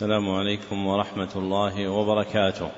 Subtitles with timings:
[0.00, 2.68] السلام عليكم ورحمة الله وبركاته.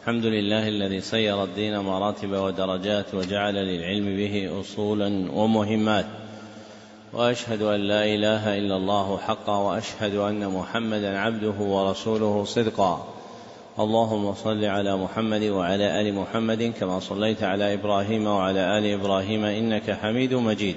[0.00, 6.06] الحمد لله الذي صير الدين مراتب ودرجات وجعل للعلم به أصولا ومهمات.
[7.12, 13.06] وأشهد أن لا إله إلا الله حقا وأشهد أن محمدا عبده ورسوله صدقا.
[13.78, 19.90] اللهم صل على محمد وعلى آل محمد كما صليت على إبراهيم وعلى آل إبراهيم إنك
[19.90, 20.76] حميد مجيد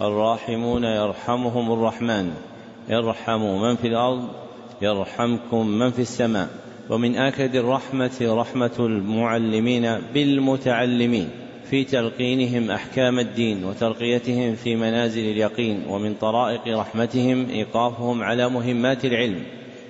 [0.00, 2.30] الراحمون يرحمهم الرحمن.
[2.90, 4.28] ارحموا من في الأرض
[4.82, 6.48] يرحمكم من في السماء.
[6.90, 11.28] ومن آكد الرحمة رحمة المعلمين بالمتعلمين.
[11.70, 15.82] في تلقينهم أحكام الدين وترقيتهم في منازل اليقين.
[15.88, 19.42] ومن طرائق رحمتهم إيقافهم على مهمات العلم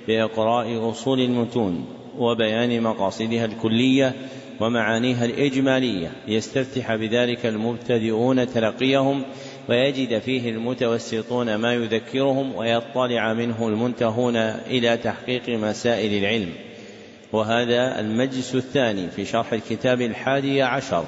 [0.08, 1.86] بإقراء أصول المتون.
[2.18, 4.12] وبيان مقاصدها الكلية
[4.60, 6.12] ومعانيها الإجمالية.
[6.28, 9.22] ليستفتح بذلك المبتدئون تلقيهم
[9.68, 16.52] ويجد فيه المتوسطون ما يذكرهم ويطلع منه المنتهون إلى تحقيق مسائل العلم.
[17.32, 21.04] وهذا المجلس الثاني في شرح الكتاب الحادي عشر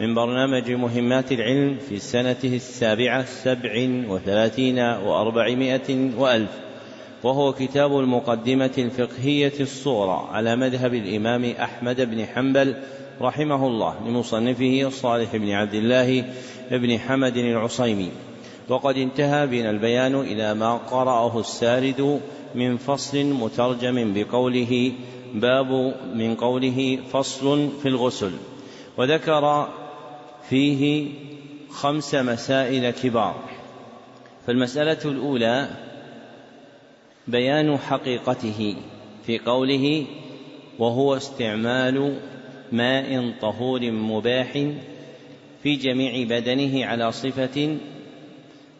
[0.00, 6.50] من برنامج مهمات العلم في سنته السابعة سبع وثلاثين وأربعمائة وألف
[7.22, 12.76] وهو كتاب المقدمة الفقهية الصورة على مذهب الإمام أحمد بن حنبل
[13.20, 16.24] رحمه الله لمصنفه صالح بن عبد الله
[16.70, 18.10] بن حمد العصيمي.
[18.68, 22.20] وقد انتهى بنا البيان إلى ما قرأه السارد
[22.54, 24.92] من فصل مترجم بقوله
[25.34, 28.32] باب من قوله فصل في الغسل.
[28.96, 29.68] وذكر
[30.48, 31.08] فيه
[31.70, 33.34] خمس مسائل كبار.
[34.46, 35.68] فالمسألة الأولى
[37.28, 38.76] بيان حقيقته
[39.26, 40.06] في قوله
[40.78, 42.18] وهو استعمال
[42.72, 44.52] ماء طهور مباح
[45.62, 47.76] في جميع بدنه على صفة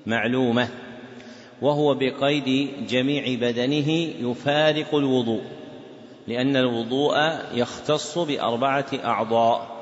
[0.06, 0.68] معلومة
[1.62, 3.90] وهو بقيد جميع بدنه
[4.30, 5.42] يفارق الوضوء
[6.28, 7.16] لأن الوضوء
[7.54, 9.74] يختص بأربعة أعضاء.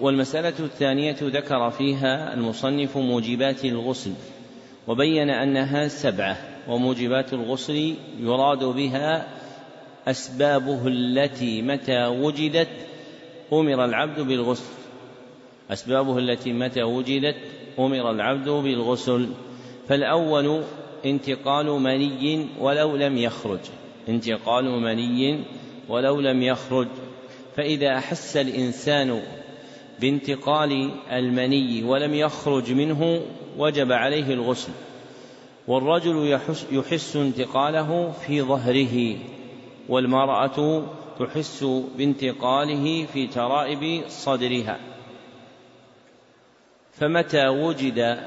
[0.00, 4.12] والمسألة الثانية ذكر فيها المصنف موجبات الغسل
[4.88, 6.36] وبين أنها سبعة
[6.68, 9.26] وموجبات الغسل يراد بها
[10.08, 12.68] أسبابه التي متى وجدت
[13.52, 14.72] أمر العبد بالغسل.
[15.70, 17.36] أسبابه التي متى وجدت
[17.78, 19.28] أمر العبد بالغسل.
[19.88, 20.62] فالأول
[21.06, 23.60] انتقال مني ولو لم يخرج.
[24.08, 25.44] انتقال مني
[25.88, 26.88] ولو لم يخرج.
[27.56, 29.22] فإذا أحس الإنسان
[30.00, 33.20] بانتقال المني ولم يخرج منه
[33.58, 34.72] وجب عليه الغسل.
[35.68, 39.16] والرجل يحس, يحس انتقاله في ظهره
[39.88, 40.82] والمرأة
[41.18, 41.64] تحس
[41.96, 44.78] بانتقاله في ترائب صدرها.
[46.92, 48.18] فمتى وجد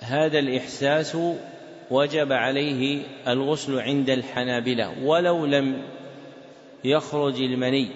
[0.00, 1.16] هذا الإحساس
[1.90, 5.82] وجب عليه الغسل عند الحنابلة ولو لم
[6.84, 7.90] يخرج المني؟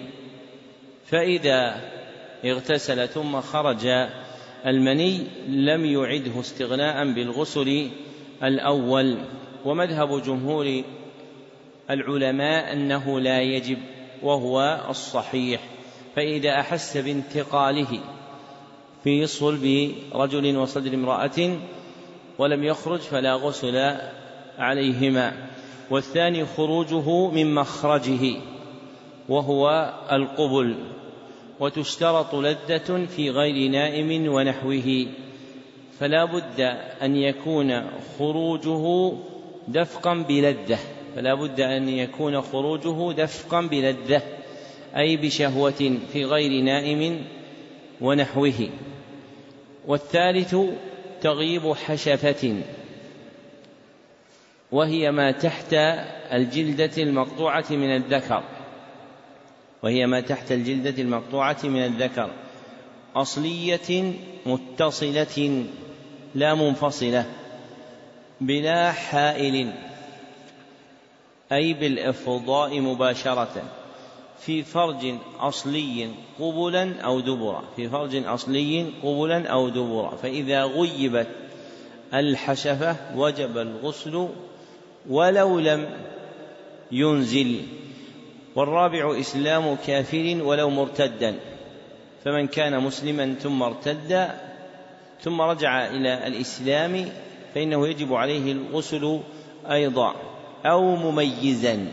[1.05, 1.81] فإذا
[2.45, 3.87] اغتسل ثم خرج
[4.65, 7.89] المني لم يعده استغناء بالغسل
[8.43, 9.17] الأول.
[9.65, 10.83] ومذهب جمهور
[11.89, 13.77] العلماء أنه لا يجب
[14.23, 15.61] وهو الصحيح.
[16.15, 17.99] فإذا أحس بانتقاله
[19.03, 21.57] في صلب رجل وصدر امرأة
[22.37, 23.95] ولم يخرج فلا غسل
[24.57, 25.33] عليهما.
[25.89, 28.37] والثاني خروجه من مخرجه
[29.29, 30.75] وهو القبل.
[31.59, 35.07] وتشترط لذة في غير نائم ونحوه.
[35.99, 36.59] فلا بد
[37.01, 37.81] أن يكون
[38.19, 39.13] خروجه
[39.67, 40.79] دفقا بلذة.
[41.15, 44.21] فلا بد أن يكون خروجه دفقا بلذة
[44.97, 47.25] أي بشهوة في غير نائم
[48.01, 48.69] ونحوه.
[49.87, 50.55] والثالث
[51.21, 52.55] تغيب حشفة
[54.71, 55.73] وهي ما تحت
[56.33, 58.43] الجلدة المقطوعة من الذكر.
[59.83, 62.29] وهي ما تحت الجلدة المقطوعة من الذكر.
[63.15, 64.13] أصلية
[64.45, 65.65] متصلة
[66.35, 67.25] لا منفصلة
[68.41, 69.71] بلا حائل.
[71.51, 73.63] أي بالإفضاء مباشرة
[74.39, 76.09] في فرج أصلي
[76.39, 81.27] قبلا أو دبرا في فرج أصلي قبلا أو دبرا فإذا غيبت
[82.13, 84.27] الحشفة وجب الغسل
[85.09, 85.89] ولو لم
[86.91, 87.61] ينزل
[88.55, 91.35] والرابع إسلام كافر ولو مرتدا
[92.23, 94.29] فمن كان مسلما ثم ارتد
[95.21, 97.09] ثم رجع إلى الإسلام
[97.55, 99.19] فإنه يجب عليه الغسل
[99.71, 100.15] أيضا.
[100.65, 101.87] أو مميزا.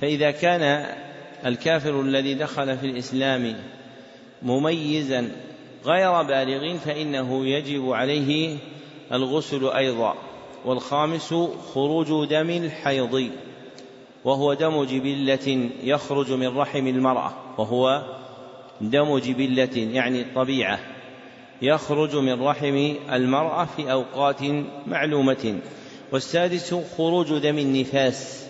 [0.00, 0.86] فإذا كان
[1.46, 3.56] الكافر الذي دخل في الإسلام
[4.42, 5.30] مميزا
[5.84, 8.56] غير بالغ فإنه يجب عليه
[9.12, 10.14] الغسل أيضا.
[10.64, 11.34] والخامس
[11.74, 13.30] خروج دم الحيض
[14.24, 18.02] وهو دم جبلة يخرج من رحم المرأة وهو
[18.80, 20.78] دم جبلة يعني الطبيعة
[21.62, 24.40] يخرج من رحم المرأة في أوقات
[24.86, 25.58] معلومة.
[26.12, 28.46] والسادس خروج دم النفاس.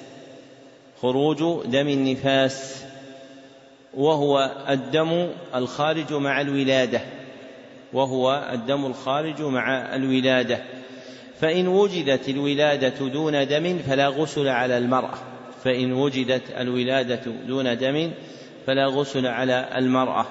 [1.03, 2.85] خروج دم النفاس.
[3.95, 7.01] وهو الدم الخارج مع الولادة.
[7.93, 10.59] وهو الدم الخارج مع الولادة.
[11.41, 15.19] فإن وجدت الولادة دون دم فلا غسل على المرأة.
[15.65, 18.11] فإن وجدت الولادة دون دم
[18.67, 20.27] فلا غسل على المرأة.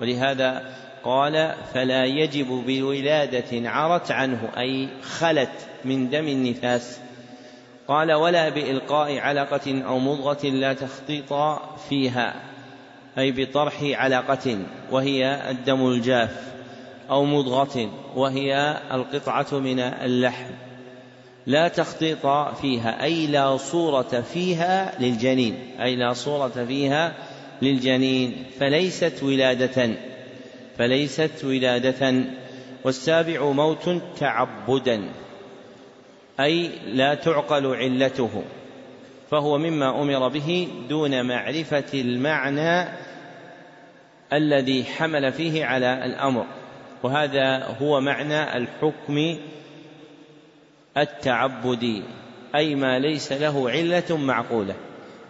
[0.00, 5.52] ولهذا قال فلا يجب بولادة عرت عنه أي خلت
[5.84, 6.98] من دم النفاس.
[7.88, 11.32] قال ولا بإلقاء علقة أو مضغة لا تخطيط
[11.88, 12.34] فيها
[13.18, 14.58] أي بطرح علقة
[14.90, 16.54] وهي الدم الجاف
[17.10, 20.50] أو مضغة وهي القطعة من اللحم
[21.46, 22.26] لا تخطيط
[22.60, 27.12] فيها أي لا صورة فيها للجنين أي لا صورة فيها
[27.62, 29.90] للجنين فليست ولادة.
[30.78, 32.24] فليست ولادة
[32.84, 35.02] والسابع موت تعبدا
[36.40, 38.42] أي لا تعقل علته
[39.30, 42.88] فهو مما أمر به دون معرفة المعنى
[44.32, 46.46] الذي حمل فيه على الأمر.
[47.02, 49.36] وهذا هو معنى الحكم
[50.96, 52.02] التعبدي
[52.54, 54.74] أي ما ليس له علة معقولة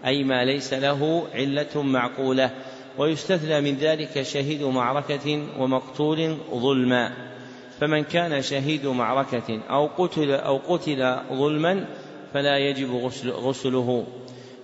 [0.06, 2.50] أي ما ليس له علة معقولة.
[2.98, 7.12] ويستثنى من ذلك شهيد معركة ومقتول ظلما.
[7.80, 11.86] فمن كان شهيد معركة أو قتل أو قتل ظلما
[12.34, 14.06] فلا يجب غسل غسله.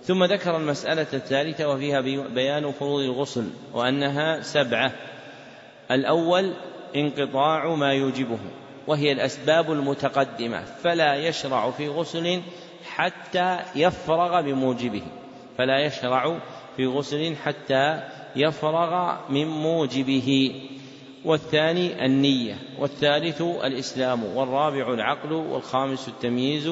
[0.03, 4.91] ثم ذكر المسألة الثالثة وفيها بيان فروض الغسل وأنها سبعة.
[5.91, 6.53] الأول
[6.95, 8.39] انقطاع ما يوجبه
[8.87, 12.41] وهي الأسباب المتقدمة فلا يشرع في غسل
[12.85, 15.01] حتى يفرغ بموجبه
[15.57, 16.39] فلا يشرع
[16.77, 18.01] في غسل حتى
[18.35, 20.55] يفرغ من موجبه.
[21.25, 26.71] والثاني النية والثالث الإسلام والرابع العقل والخامس التمييز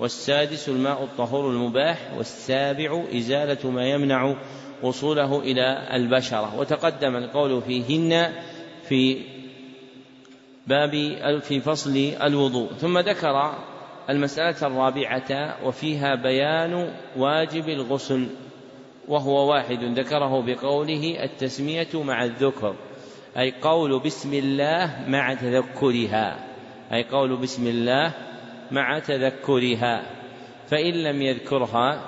[0.00, 4.34] والسادس الماء الطهور المباح والسابع إزالة ما يمنع
[4.82, 6.58] وصوله إلى البشرة.
[6.58, 8.32] وتقدم القول فيهن
[8.88, 9.22] في
[10.66, 10.90] باب
[11.40, 12.72] في فصل الوضوء.
[12.72, 13.54] ثم ذكر
[14.10, 18.26] المسألة الرابعة وفيها بيان واجب الغسل.
[19.08, 22.74] وهو واحد ذكره بقوله التسمية مع الذكر
[23.38, 26.46] أي قول بسم الله مع تذكرها
[26.92, 28.12] أي قول بسم الله
[28.70, 30.02] مع تذكرها
[30.70, 32.00] فإن لم يذكرها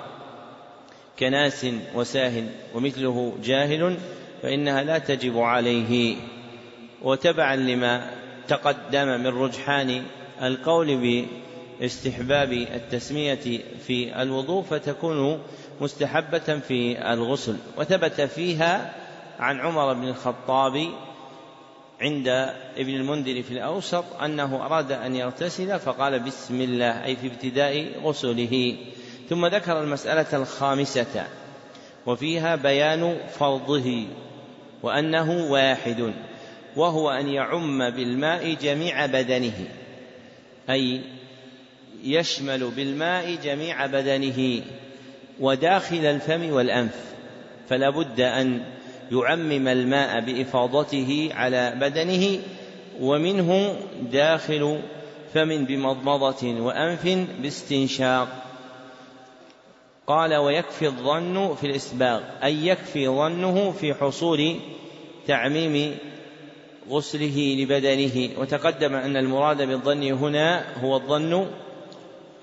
[1.19, 2.43] كناس وساه
[2.75, 3.97] ومثله جاهل
[4.41, 6.15] فإنها لا تجب عليه.
[7.01, 8.11] وتبعا لما
[8.47, 10.03] تقدم من رجحان
[10.41, 10.97] القول
[11.79, 15.41] باستحباب التسمية في الوضوء فتكون
[15.81, 17.57] مستحبة في الغسل.
[17.77, 18.93] وثبت فيها
[19.39, 20.89] عن عمر بن الخطاب
[22.01, 22.27] عند
[22.77, 28.77] ابن المنذر في الأوسط أنه أراد أن يغتسل فقال بسم الله أي في ابتداء غسله.
[29.29, 31.25] ثم ذكر المسألة الخامسة
[32.05, 34.05] وفيها بيان فرضه
[34.83, 36.13] وأنه واحد
[36.75, 39.67] وهو أن يعم بالماء جميع بدنه
[40.69, 41.01] أي
[42.03, 44.61] يشمل بالماء جميع بدنه
[45.39, 46.95] وداخل الفم والأنف
[47.69, 48.63] فلا بد أن
[49.11, 52.39] يعمم الماء بإفاضته على بدنه
[53.01, 53.75] ومنه
[54.11, 54.79] داخل
[55.33, 58.27] فم بمضمضة وأنف باستنشاق.
[60.07, 64.55] قال ويكفي الظن في الإسباغ أي يكفي ظنه في حصول
[65.27, 65.97] تعميم
[66.89, 68.29] غسله لبدنه.
[68.39, 71.47] وتقدم أن المراد بالظن هنا هو الظن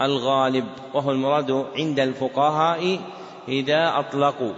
[0.02, 3.00] الغالب وهو المراد عند الفقهاء
[3.48, 4.52] إذا أطلقوا.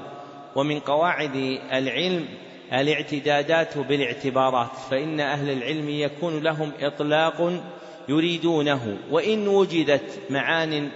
[0.57, 1.37] ومن قواعد
[1.73, 2.29] العلم
[2.73, 7.63] الاعتدادات بالاعتبارات فإن أهل العلم يكون لهم إطلاق
[8.09, 10.91] يريدونه وإن وجدت معان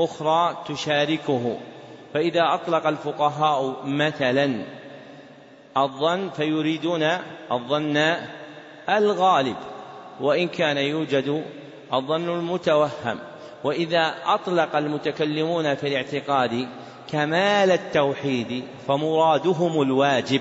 [0.00, 1.58] أخرى تشاركه.
[2.14, 4.64] فإذا أطلق الفقهاء مثلا
[5.76, 7.02] الظن فيريدون
[7.52, 8.16] الظن
[8.88, 9.56] الغالب.
[10.20, 11.44] وإن كان يوجد
[11.92, 13.18] الظن المتوهم
[13.64, 16.68] وإذا أطلق المتكلمون في الاعتقاد
[17.12, 20.40] كمال التوحيد فمرادهم الواجب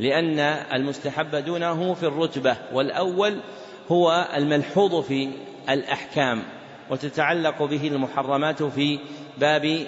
[0.00, 0.38] لأن
[0.72, 3.40] المستحب دونه في الرتبة والأول
[3.88, 5.30] هو الملحوظ في
[5.68, 6.42] الأحكام
[6.90, 8.98] وتتعلق به المحرمات في
[9.38, 9.86] باب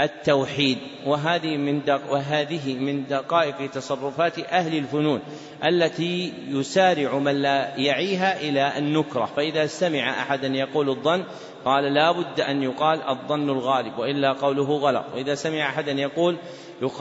[0.00, 5.20] التوحيد وهذه من وهذه من دقائق تصرفات أهل الفنون
[5.64, 9.24] التي يسارع من لا يعيها إلى النكرة.
[9.36, 11.24] فإذا سمع أحدا يقول الظن
[11.64, 15.04] قال لا بد أن يقال الظن الغالب وإلا قوله غلط.
[15.14, 16.36] وإذا سمع أحدا يقول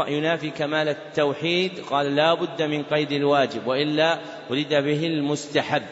[0.07, 5.83] ينافي كمال التوحيد قال لا بد من قيد الواجب وإلا ولد به المستحب.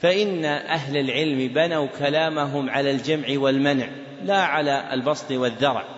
[0.00, 3.88] فإن أهل العلم بنوا كلامهم على الجمع والمنع
[4.24, 5.95] لا على البسط والذرع.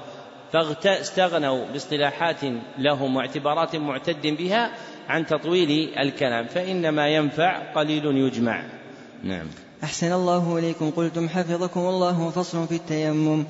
[0.52, 2.40] فاستغنوا باصطلاحات
[2.78, 4.70] لهم واعتبارات معتد بها
[5.08, 8.62] عن تطويل الكلام فإنما ينفع قليل يجمع.
[9.24, 9.46] نعم.
[9.84, 10.90] أحسن الله إليكم.
[10.90, 13.44] قلتم حفظكم الله فصل في التيمم.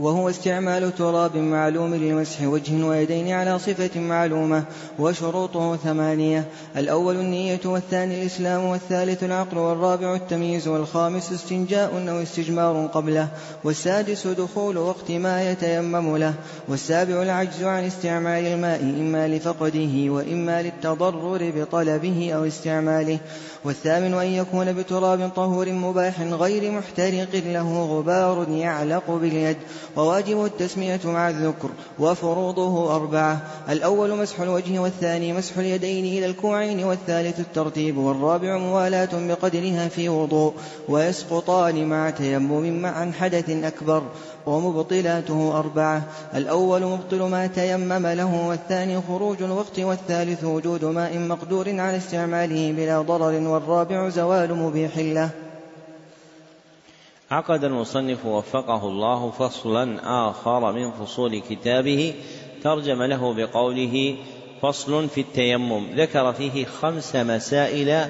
[0.00, 4.64] وهو استعمال تراب معلوم لمسح وجه ويدين على صفة معلومة
[4.98, 6.44] وشروطه ثمانية.
[6.76, 13.28] الأول النية والثاني الإسلام والثالث العقل والرابع التمييز والخامس استنجاء أو استجمار قبله.
[13.64, 16.34] والسادس دخول وقت ما يتيمم له.
[16.68, 23.18] والسابع العجز عن استعمال الماء إما لفقده وإما للتضرر بطلبه أو استعماله.
[23.64, 29.56] والثامن أن يكون بتراب طهور مباح غير محترق له غبار يعلق باليد
[29.96, 33.40] وواجب التسمية مع الذكر وفروضه أربعة.
[33.68, 40.54] الأول مسح الوجه والثاني مسح اليدين إلى الكوعين والثالث الترتيب والرابع موالاة بقدرها في وضوء
[40.88, 44.02] ويسقطان مع تيمم مع حدث أكبر.
[44.46, 46.02] ومبطلاته أربعة.
[46.34, 53.02] الأول مبطل ما تيمم له والثاني خروج الوقت والثالث وجود ماء مقدور على استعماله بلا
[53.02, 55.30] ضرر والرابع زوال مبيح له.
[57.30, 62.14] عقد المصنف وفقه الله فصلا آخر من فصول كتابه.
[62.64, 64.16] ترجم له بقوله
[64.62, 65.86] فصل في التيمم.
[65.96, 68.08] ذكر فيه خمس مسائل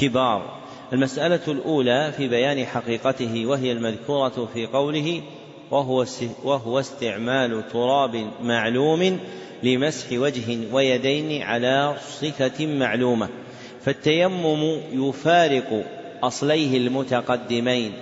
[0.00, 0.56] كبار.
[0.92, 5.22] المسألة الأولى في بيان حقيقته وهي المذكورة في قوله
[5.70, 9.20] وهو استعمال تراب معلوم
[9.62, 13.28] لمسح وجه ويدين على صفة معلومة.
[13.82, 15.84] فالتيمم يفارق
[16.22, 17.92] أصليه المتقدمين.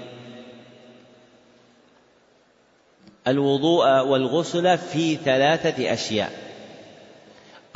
[3.28, 6.32] الوضوء والغسل في ثلاثة أشياء.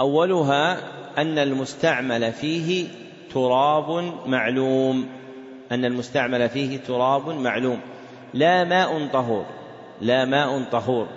[0.00, 0.78] أولها
[1.18, 2.86] أن المستعمل فيه
[3.34, 5.08] تراب معلوم.
[5.72, 7.80] أن المستعمل فيه تراب معلوم.
[8.34, 9.57] لا ماء طهور.
[10.00, 11.08] لا ماء طهور.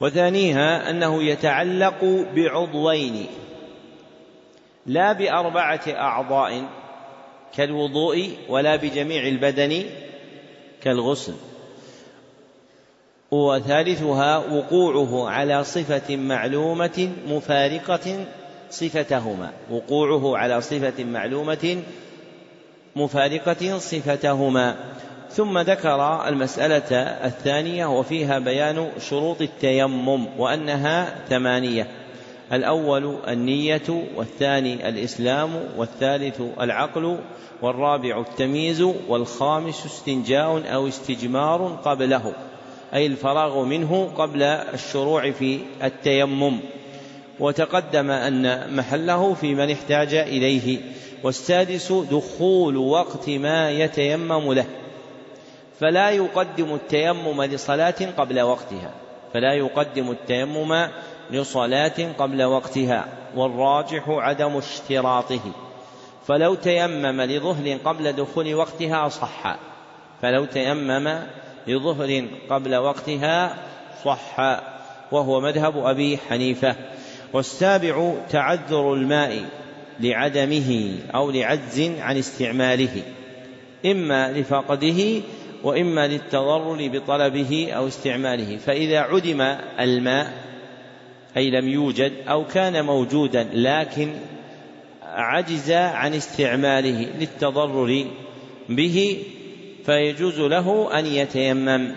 [0.00, 3.26] وثانيها أنه يتعلق بعضوين
[4.86, 6.64] لا بأربعة أعضاء
[7.56, 9.84] كالوضوء ولا بجميع البدن
[10.82, 11.34] كالغسل.
[13.30, 18.24] وثالثها وقوعه على صفة معلومة مفارقة
[18.70, 19.52] صفتهما.
[19.70, 21.82] وقوعه على صفة معلومة
[22.96, 24.76] مفارقة صفتهما.
[25.30, 31.86] ثم ذكر المسألة الثانية وفيها بيان شروط التيمم وأنها ثمانية.
[32.52, 37.18] الأول النية والثاني الإسلام والثالث العقل
[37.62, 42.32] والرابع التمييز والخامس استنجاء أو استجمار قبله
[42.94, 46.58] أي الفراغ منه قبل الشروع في التيمم.
[47.40, 50.78] وتقدم أن محله في من احتاج إليه
[51.22, 54.66] والسادس دخول وقت ما يتيمم له.
[55.80, 58.90] فلا يقدم التيمم لصلاة قبل وقتها.
[59.34, 60.88] فلا يقدم التيمم
[61.30, 63.04] لصلاة قبل وقتها.
[63.36, 65.40] والراجح عدم اشتراطه.
[66.26, 69.56] فلو تيمم لظهر قبل دخول وقتها صح.
[70.22, 71.18] فلو تيمم
[71.66, 73.56] لظهر قبل وقتها
[74.04, 74.60] صح.
[75.12, 76.76] وهو مذهب أبي حنيفة.
[77.32, 79.44] والسابع تعذر الماء
[80.00, 83.02] لعدمه أو لعجز عن استعماله.
[83.86, 85.22] إما لفقده
[85.62, 88.56] وإما للتضرر بطلبه أو استعماله.
[88.56, 89.40] فإذا عدم
[89.80, 90.32] الماء
[91.36, 94.12] أي لم يوجد أو كان موجودا لكن
[95.02, 98.04] عجز عن استعماله للتضرر
[98.68, 99.22] به
[99.86, 101.92] فيجوز له أن يتيمم.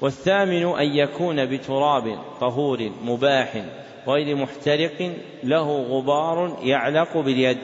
[0.00, 3.64] والثامن أن يكون بتراب طهور مباح
[4.08, 5.12] غير محترق
[5.44, 7.58] له غبار يعلق باليد.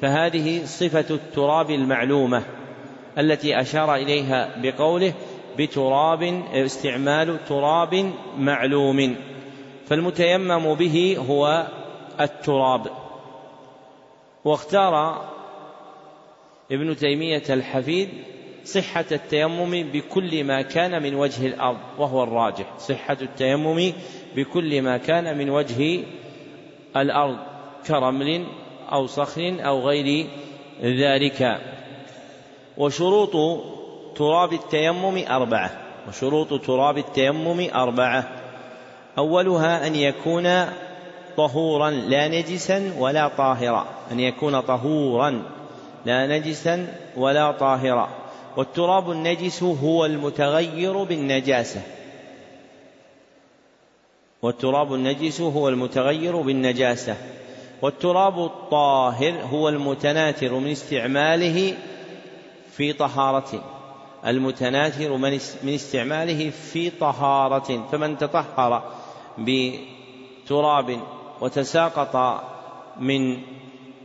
[0.00, 2.42] فهذه صفة التراب المعلومة.
[3.18, 5.12] التي أشار إليها بقوله
[5.58, 9.16] بتراب استعمال تراب معلوم.
[9.86, 11.66] فالمتيمم به هو
[12.20, 12.86] التراب.
[14.44, 15.24] واختار
[16.72, 18.08] ابن تيمية الحفيد
[18.64, 22.78] صحة التيمم بكل ما كان من وجه الأرض وهو الراجح.
[22.78, 23.92] صحة التيمم
[24.36, 26.00] بكل ما كان من وجه
[26.96, 27.36] الأرض
[27.86, 28.46] كرمل
[28.92, 30.26] أو صخر أو غير
[30.82, 31.60] ذلك.
[32.80, 33.60] وشروط
[34.16, 35.70] تراب التيمم أربعة.
[36.08, 38.28] وشروط تراب التيمم أربعة.
[39.18, 40.64] أولها أن يكون
[41.36, 43.86] طهورا لا نجسا ولا طاهرا.
[44.12, 45.42] أن يكون طهورا
[46.06, 48.08] لا نجسا ولا طاهرا.
[48.56, 51.82] والتراب النجس هو المتغير بالنجاسة.
[54.42, 57.16] والتراب النجس هو المتغير بالنجاسة.
[57.82, 61.74] والتراب الطاهر هو المتناثر من استعماله
[62.80, 63.64] في طهارة.
[64.26, 65.16] المتناثر
[65.62, 67.88] من استعماله في طهارة.
[67.92, 68.82] فمن تطهر
[69.38, 71.00] بتراب
[71.40, 72.42] وتساقط
[73.00, 73.36] من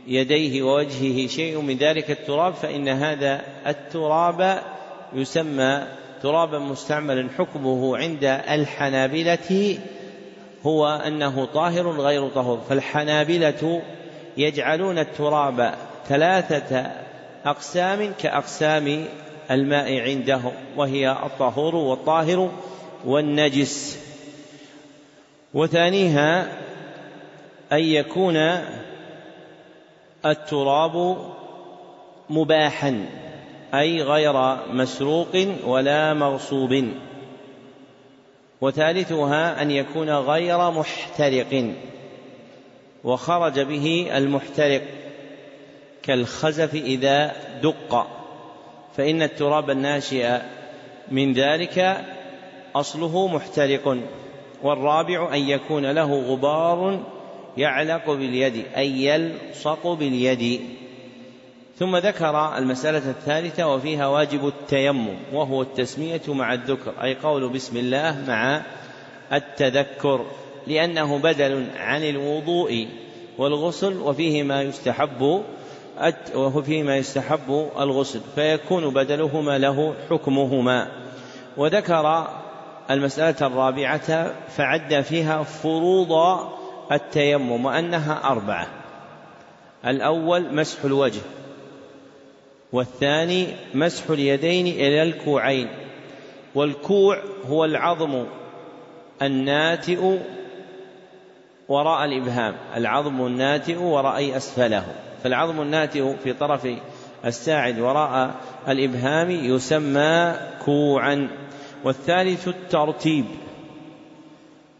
[0.06, 4.62] يديه ووجهه شيء من ذلك التراب فإن هذا التراب
[5.12, 5.82] يسمى
[6.22, 7.28] ترابا مستعملا.
[7.38, 9.78] حكمه عند الحنابلة
[10.66, 12.60] هو أنه طاهر غير طهور.
[12.68, 13.82] فالحنابلة
[14.36, 15.74] يجعلون التراب
[16.08, 17.05] ثلاثة
[17.46, 19.04] أقسام كأقسام
[19.50, 22.50] الماء عندهم وهي الطهور والطاهر
[23.04, 23.98] والنجس.
[25.54, 26.52] وثانيها
[27.72, 28.36] أن يكون
[30.26, 31.16] التراب
[32.30, 33.06] مباحا
[33.74, 36.88] أي غير مسروق ولا مغصوب.
[38.60, 41.72] وثالثها أن يكون غير محترق
[43.04, 44.82] وخرج به المحترق.
[46.06, 47.32] كالخزف إذا
[47.62, 48.06] دق
[48.96, 50.38] فإن التراب الناشئ
[51.10, 52.04] من ذلك
[52.74, 53.98] أصله محترق
[54.62, 57.02] والرابع أن يكون له غبار
[57.56, 60.60] يعلق باليد أي يلصق باليد.
[61.78, 68.24] ثم ذكر المسألة الثالثة وفيها واجب التيمم وهو التسمية مع الذكر أي قول بسم الله
[68.28, 68.62] مع
[69.32, 70.26] التذكر
[70.66, 72.88] لأنه بدل عن الوضوء
[73.38, 75.42] والغسل وفيه ما يستحب
[76.34, 80.88] وهو فيه ما يستحب الغسل فيكون بدلهما له حكمهما.
[81.56, 82.28] وذكر
[82.90, 86.38] المسألة الرابعة فعد فيها فروض
[86.92, 88.66] التيمم وأنها أربعة.
[89.86, 91.20] الأول مسح الوجه
[92.72, 95.68] والثاني مسح اليدين إلى الكوعين.
[96.54, 98.24] والكوع هو العظم
[99.22, 100.18] الناتئ
[101.68, 105.05] وراء الإبهام العظم الناتئ وراء أسفله.
[105.26, 106.68] فالعظم الناتئ في طرف
[107.24, 108.34] الساعد وراء
[108.68, 110.34] الإبهام يسمى
[110.64, 111.28] كوعا.
[111.84, 113.24] والثالث الترتيب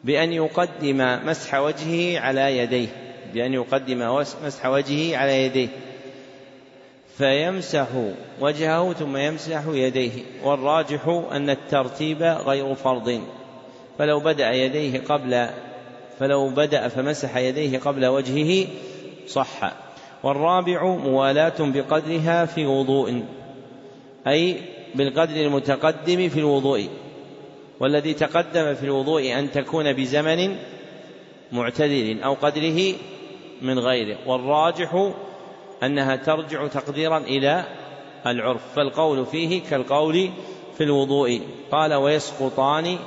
[0.05, 2.89] بأن يقدم مسح وجهه على يديه
[3.35, 5.69] بأن يقدم مسح وجهه على يديه.
[7.19, 7.87] فيمسح
[8.41, 10.13] وجهه ثم يمسح يديه.
[10.45, 13.21] والراجح أن الترتيب غير فرض.
[13.99, 15.49] فلو بدأ يديه قبل
[16.19, 18.67] فلو بدأ فمسح يديه قبل وجهه
[19.29, 19.86] صح.
[20.27, 23.23] والرابع موالاة بقدرها في وضوء
[24.27, 24.57] أي
[24.95, 26.89] بالقدر المتقدم في الوضوء
[27.81, 30.57] والذي تقدم في الوضوء أن تكون بزمن
[31.53, 32.95] معتدل أو قدره
[33.63, 35.11] من غيره والراجح
[35.83, 37.65] أنها ترجع تقديرا إلى
[38.27, 40.31] العرف فالقول فيه كالقول
[40.79, 42.99] في الوضوء قال ويسقطان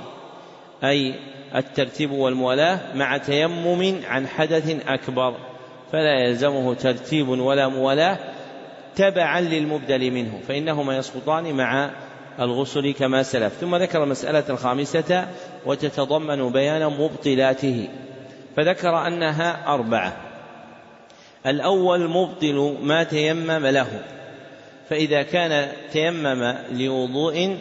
[0.84, 1.14] أي
[1.56, 5.49] الترتيب والموالاة مع تيمم عن حدث أكبر.
[5.92, 8.18] فلا يلزمه ترتيب ولا موالاة
[8.96, 11.92] تبعا للمبدل منه فإنهما يسقطان مع
[12.40, 13.54] الغسل كما سلف.
[13.54, 15.28] ثم ذكر المسألة الخامسة
[15.66, 17.88] وتتضمن بيان مبطلاته.
[18.56, 20.18] فذكر أنها أربعة.
[21.48, 23.88] الأول مبطل ما تيمم له
[24.90, 27.58] فإذا كان تيمم لوضوء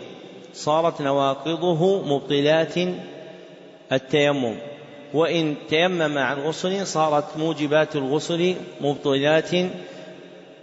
[0.53, 2.75] صارت نواقضه مبطلات
[3.93, 4.55] التيمم.
[5.15, 9.51] وإن تيمم عن غسل صارت موجبات الغسل مبطلات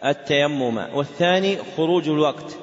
[0.06, 0.78] التيمم.
[0.94, 2.58] والثاني خروج الوقت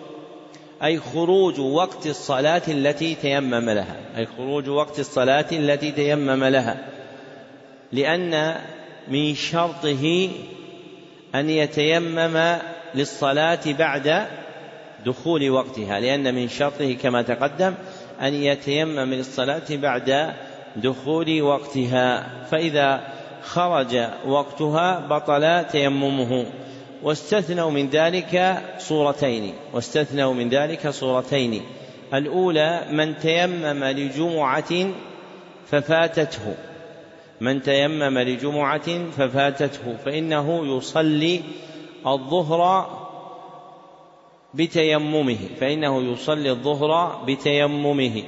[0.85, 3.97] أي خروج وقت الصلاة التي تيمم لها.
[4.16, 6.88] أي خروج وقت الصلاة التي تيمم لها.
[7.92, 8.55] لأن
[9.09, 10.31] من شرطه
[11.35, 12.57] أن يتيمم
[12.95, 14.27] للصلاة بعد
[15.07, 16.01] دخول وقتها.
[16.01, 17.75] لأن من شرطه كما تقدم
[18.21, 20.35] أن يتيمم للصلاة بعد
[20.76, 23.00] دخول وقتها فإذا
[23.42, 26.46] خرج وقتها بطل تيممه.
[27.02, 31.62] واستثنوا من ذلك صورتين واستثنوا من ذلك صورتين.
[32.14, 34.87] الأولى من تيمم لجمعة
[35.66, 36.54] ففاتته.
[37.40, 41.40] من تيمم لجمعة ففاتته فإنه يصلي
[42.06, 42.87] الظهر
[44.54, 48.22] بتيممه فإنه يصلي الظهر بتيممه.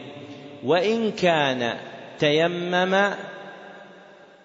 [0.64, 1.76] وإن كان
[2.18, 3.11] تيمم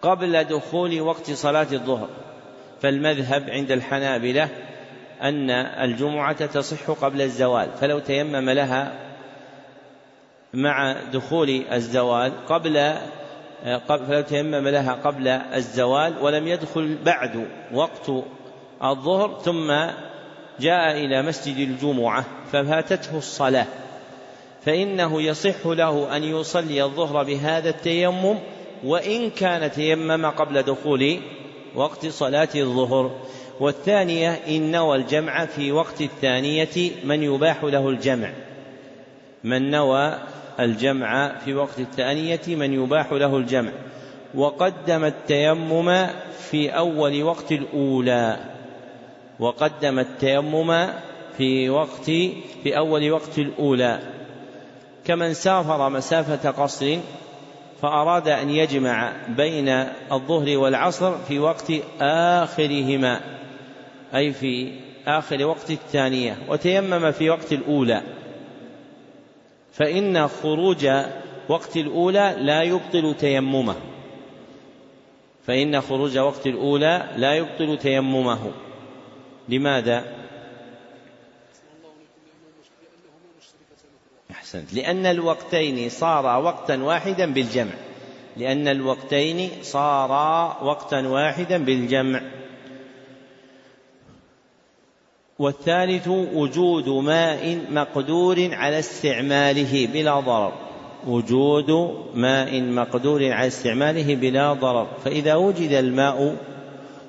[0.02, 2.10] قبل دخول وقت صلاة الظهر.
[2.82, 4.50] فالمذهب عند الحنابلة
[5.22, 8.94] أن الجمعة تصح قبل الزوال فلو تيمم لها
[10.54, 12.94] مع دخول الزوال قبل
[13.88, 18.12] فلو تيمم لها قبل الزوال ولم يدخل بعد وقت
[18.84, 19.72] الظهر ثم
[20.60, 23.66] جاء إلى مسجد الجمعة ففاتته الصلاة.
[24.66, 28.36] فإنه يصح له أن يصلي الظهر بهذا التيمم
[28.84, 31.20] وإن كان تيمم قبل دخول
[31.76, 33.12] وقت صلاة الظهر.
[33.60, 38.30] والثانية إن نوى الجمع في وقت الثانية من يباح له الجمع.
[39.44, 40.20] من نوى
[40.60, 43.72] الجمع في وقت الثانية من يباح له الجمع.
[44.36, 46.08] وقدم التيمم
[46.50, 48.38] في أول وقت الأولى.
[49.40, 50.88] وقدم التيمم
[51.38, 52.06] في وقت
[52.64, 54.19] في أول وقت الأولى.
[55.06, 56.98] كمن سافر مسافة قصر
[57.82, 59.70] فأراد أن يجمع بين
[60.12, 63.22] الظهر والعصر في وقت آخرهما
[64.16, 64.72] أي في
[65.08, 68.02] آخر وقت الثانية وتيمم في وقت الأولى.
[69.74, 70.88] فإن خروج
[71.50, 73.76] وقت الأولى لا يبطل تيممه.
[75.48, 78.52] فإن خروج وقت الأولى لا يبطل تيممه.
[79.50, 80.19] لماذا؟
[84.50, 84.74] أحسنت.
[84.74, 87.72] لأن الوقتين صارا وقتا واحدا بالجمع.
[88.38, 92.22] لأن الوقتين صارا وقتا واحدا بالجمع.
[95.40, 100.54] والثالث وجود ماء مقدور على استعماله بلا ضرر.
[101.08, 101.72] وجود
[102.16, 104.88] ماء مقدور على استعماله بلا ضرر.
[105.06, 106.36] فإذا وجد الماء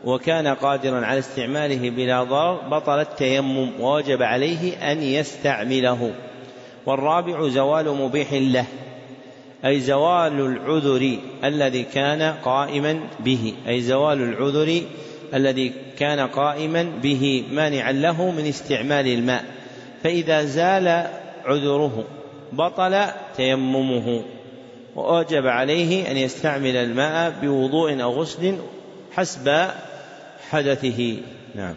[0.04, 3.80] وكان قادرا على استعماله بلا ضرر بطل التيمم.
[3.80, 6.12] ووجب عليه أن يستعمله.
[6.90, 8.66] والرابع زوال مبيح له
[9.64, 14.82] أي زوال العذر الذي كان قائما به أي زوال العذر
[15.34, 19.44] الذي كان قائما به مانعا له من استعمال الماء.
[20.02, 21.06] فإذا زال
[21.44, 22.04] عذره
[22.52, 23.04] بطل
[23.36, 24.22] تيممه
[24.96, 28.56] وأوجب عليه أن يستعمل الماء بوضوء أو غسل
[29.12, 29.68] حسب
[30.50, 31.16] حدثه.
[31.54, 31.74] نعم.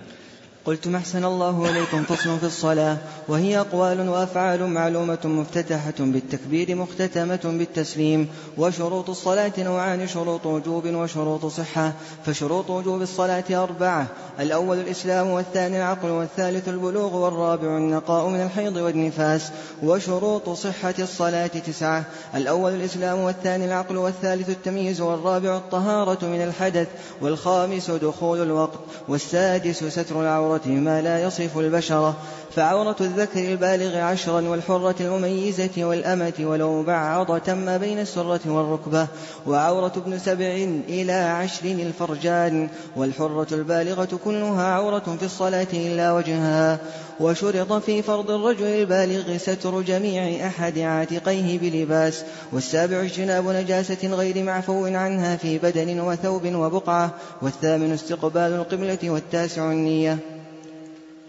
[0.65, 2.97] قلت محسن الله إليكم فصل في الصلاة
[3.27, 11.93] وهي أقوال وأفعال معلومة مفتتحة بالتكبير مختتمة بالتسليم وشروط الصلاة نوعان شروط وجوب وشروط صحة
[12.25, 14.07] فشروط وجوب الصلاة أربعة
[14.39, 19.51] الأول الإسلام والثاني العقل والثالث البلوغ والرابع النقاء من الحيض والنفاس
[19.83, 22.03] وشروط صحة الصلاة تسعة.
[22.35, 26.87] الأول الإسلام والثاني العقل والثالث التمييز والرابع الطهارة من الحدث
[27.21, 32.15] والخامس دخول الوقت والسادس ستر العورة ما لا يصف البشرة.
[32.55, 39.07] فعورة الذكر البالغ عشرا والحرة المميزة والأمة ولو بعض ما بين السرة والركبة.
[39.47, 46.79] وعورة ابن سبع إلى عشر الفرجان والحرة البالغة كلها عورة في الصلاة إلا وجهها.
[47.19, 52.23] وشرط في فرض الرجل البالغ ستر جميع أحد عاتقيه بلباس.
[52.51, 57.13] والسابع اجتناب نجاسة غير معفو عنها في بدن وثوب وبقعة.
[57.41, 60.32] والثامن استقبال القبلة والتاسع النية.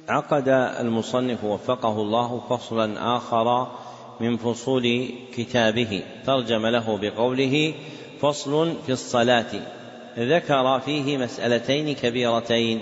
[0.09, 0.49] عقد
[0.81, 3.69] المصنف وفقه الله فصلا آخر
[4.21, 6.03] من فصول كتابه.
[6.27, 7.75] ترجم له بقوله
[8.21, 9.53] فصل في الصلاة.
[10.19, 12.81] ذكر فيه مسألتين كبيرتين.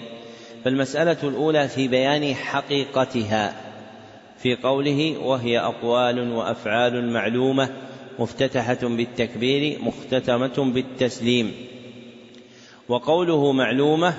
[0.64, 3.54] فالمسألة الأولى في بيان حقيقتها.
[4.38, 7.68] في قوله وهي أقوال وأفعال معلومة
[8.18, 11.52] مفتتحة بالتكبير مختتمة بالتسليم.
[12.88, 14.14] وقوله معلومة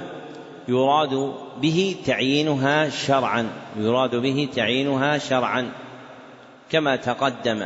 [0.68, 5.72] يراد به تعيينها شرعا يراد به تعيينها شرعا.
[6.72, 7.66] كما تقدم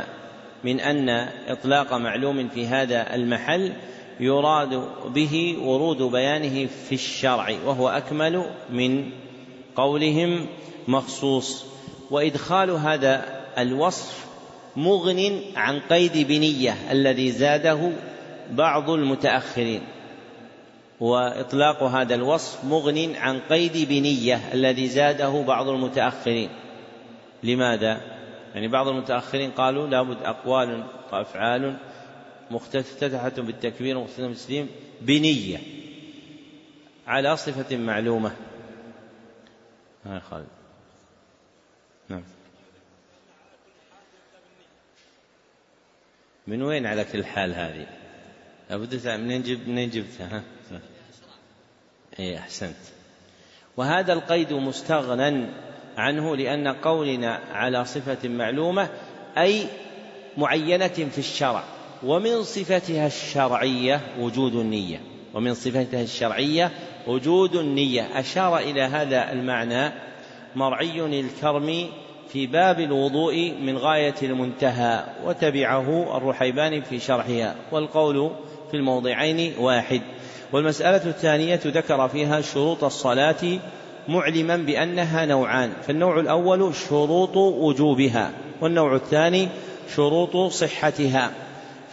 [0.64, 3.72] من أن إطلاق معلوم في هذا المحل
[4.20, 4.84] يراد
[5.14, 9.10] به ورود بيانه في الشرع وهو أكمل من
[9.76, 10.46] قولهم
[10.88, 11.64] مخصوص.
[12.10, 13.24] وإدخال هذا
[13.58, 14.26] الوصف
[14.76, 17.90] مغن عن قيد بنية الذي زاده
[18.50, 19.80] بعض المتأخرين.
[21.00, 26.50] وإطلاق هذا الوصف مغن عن قيد بنية الذي زاده بعض المتأخرين
[27.42, 28.00] لماذا
[28.54, 31.76] يعني بعض المتأخرين قالوا لابد أقوال وأفعال
[32.50, 34.68] مختتحة بالتكبير ومختتحة بالتسليم
[35.00, 35.58] بنية
[37.06, 38.36] على صفة معلومة
[40.06, 40.46] ها خالد
[42.08, 42.22] نعم
[46.46, 47.86] من وين على كل حال هذه؟
[48.70, 50.42] لابد منين منين جبتها؟ ها؟
[52.20, 52.76] اي أحسنت.
[53.76, 55.46] وهذا القيد مستغنى
[55.96, 58.88] عنه لأن قولنا على صفة معلومة
[59.38, 59.66] أي
[60.36, 61.64] معينة في الشرع
[62.02, 65.00] ومن صفتها الشرعية وجود النية.
[65.34, 66.70] ومن صفتها الشرعية
[67.06, 68.08] وجود النية.
[68.14, 69.92] أشار إلى هذا المعنى
[70.56, 71.88] مرعي الكرم
[72.28, 78.30] في باب الوضوء من غاية المنتهى وتبعه الرحيبان في شرحها والقول
[78.70, 80.02] في الموضعين واحد.
[80.52, 83.58] والمسألة الثانية ذكر فيها شروط الصلاة
[84.08, 88.30] معلما بأنها نوعان فالنوع الأول شروط وجوبها
[88.60, 89.48] والنوع الثاني
[89.96, 91.30] شروط صحتها.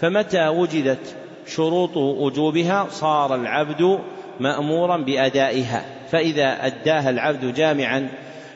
[0.02, 1.16] فمتى وجدت
[1.48, 4.00] شروط وجوبها؟ صار العبد
[4.40, 8.10] مأمورا بأدائها فإذا أداها العبد جامعا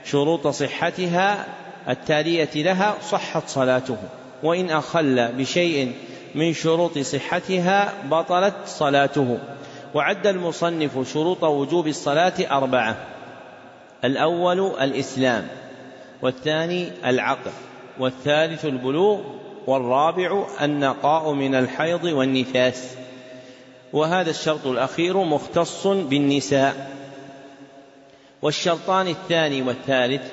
[0.05, 1.45] شروط صحتها
[1.89, 3.97] التالية لها صحت صلاته
[4.43, 5.93] وإن أخل بشيء
[6.35, 9.39] من شروط صحتها بطلت صلاته.
[9.93, 12.97] وعد المصنف شروط وجوب الصلاة أربعة.
[14.03, 15.47] الأول الإسلام
[16.21, 17.51] والثاني العقل
[17.99, 19.19] والثالث البلوغ
[19.67, 22.95] والرابع النقاء من الحيض والنفاس.
[23.93, 26.91] وهذا الشرط الأخير مختص بالنساء.
[28.41, 30.31] والشرطان الثاني والثالث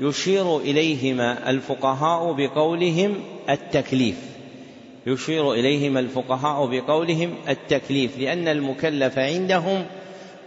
[0.00, 4.31] يشير إليهما الفقهاء بقولهم التكليف.
[5.06, 9.84] يشير إليهما الفقهاء بقولهم التكليف لأن المكلف عندهم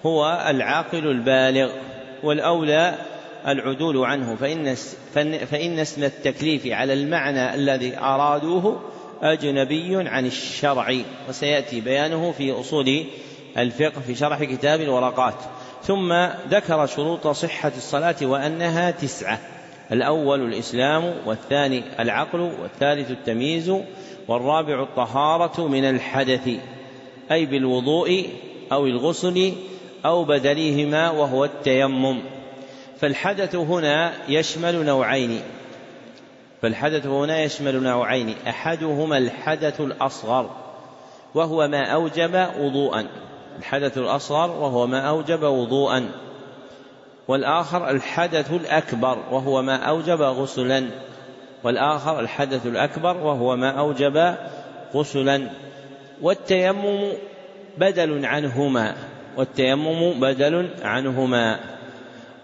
[0.06, 1.72] هو العاقل البالغ
[2.24, 2.96] والأولى
[3.48, 4.76] العدول عنه فإن
[5.46, 8.82] فإن اسم التكليف على المعنى الذي أرادوه
[9.22, 10.96] أجنبي عن الشرع
[11.30, 13.06] وسيأتي بيانه في أصول
[13.58, 15.36] الفقه في شرح كتاب الورقات.
[15.84, 16.14] ثم
[16.50, 19.40] ذكر شروط صحة الصلاة وأنها تسعة
[19.92, 23.74] الأول الإسلام والثاني العقل والثالث التمييز
[24.28, 26.50] والرابع الطهارة من الحدث
[27.32, 28.30] أي بالوضوء
[28.72, 29.54] أو الغسل
[30.06, 32.20] أو بدليهما وهو التيمم.
[33.00, 35.42] فالحدث هنا يشمل نوعين.
[36.62, 40.50] فالحدث هنا يشمل نوعين أحدهما الحدث الأصغر
[41.36, 43.08] وهو ما أوجب وضوءا.
[43.60, 46.12] الحدث الأصغر وهو ما أوجب وضوءا.
[47.28, 50.90] والآخر الحدث الأكبر وهو ما أوجب غسلا.
[51.66, 54.36] والآخر الحدث الأكبر وهو ما أوجب
[54.96, 55.50] غسلا.
[56.22, 57.12] والتيمم
[57.78, 58.96] بدل عنهما
[59.38, 61.60] والتيمم بدل عنهما.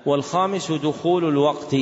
[0.05, 1.75] والخامس دخول الوقت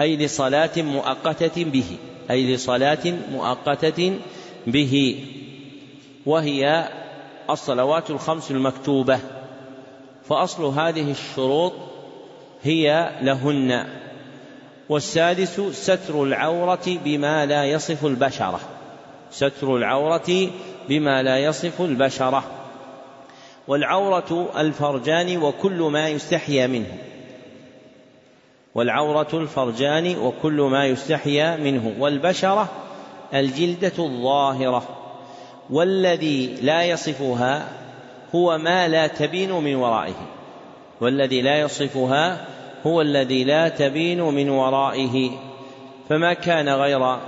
[0.00, 1.96] أي لصلاة مؤقتة به
[2.30, 4.18] أي لصلاة مؤقتة
[4.66, 5.24] به.
[6.26, 6.88] وهي
[7.50, 9.18] الصلوات الخمس المكتوبة.
[10.28, 11.72] فأصل هذه الشروط
[12.62, 14.03] هي لهن.
[14.88, 18.60] والسادس ستر العورة بما لا يصف البشرة.
[19.30, 20.50] ستر العورة
[20.88, 22.44] بما لا يصف البشرة.
[23.68, 26.98] والعورة الفرجان وكل ما يستحيا منه.
[28.74, 31.94] والعورة الفرجان وكل ما يستحيا منه.
[31.98, 32.68] والبشرة
[33.34, 34.88] الجلدة الظاهرة.
[35.70, 37.68] والذي لا يصفها
[38.34, 40.26] هو ما لا تبين من ورائه.
[41.00, 42.46] والذي لا يصفها
[42.86, 45.30] هو الذي لا تبين من ورائه
[46.08, 47.18] فما كان غير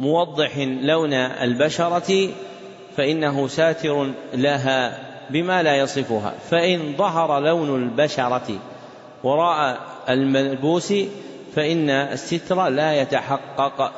[0.00, 2.28] موضح لون البشرة
[2.96, 4.98] فإنه ساتر لها
[5.30, 6.34] بما لا يصفها.
[6.50, 8.58] فإن ظهر لون البشرة
[9.24, 10.94] وراء الملبوس
[11.54, 13.92] فإن الستر لا يتحقق.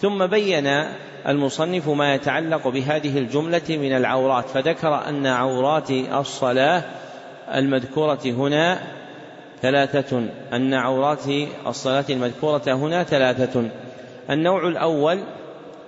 [0.00, 0.84] ثم بين
[1.28, 6.84] المصنف ما يتعلق بهذه الجملة من العورات فذكر أن عورات الصلاة
[7.54, 8.82] المذكورة هنا
[9.62, 11.24] ثلاثة أن عورات
[11.66, 13.70] الصلاة المذكورة هنا ثلاثة.
[14.30, 15.18] النوع الأول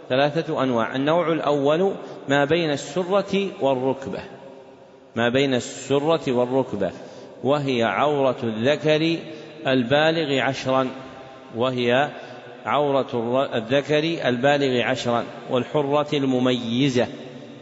[0.08, 0.96] ثلاثة أنواع.
[0.96, 1.94] النوع الأول
[2.28, 4.20] ما بين السرة والركبة.
[5.16, 6.90] ما بين السرة والركبة.
[7.44, 9.16] وهي عورة الذكر
[9.66, 10.88] البالغ عشرا.
[11.56, 12.10] وهي
[12.66, 15.24] عورة الذكر البالغ عشرا.
[15.50, 17.06] والحرة المميزة.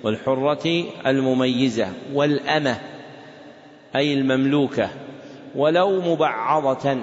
[0.02, 1.88] والحرة المميزة.
[2.14, 2.91] والأمة.
[3.96, 4.88] أي المملوكة
[5.54, 6.96] ولو مبعضة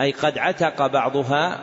[0.00, 1.58] أي قد عتق بعضها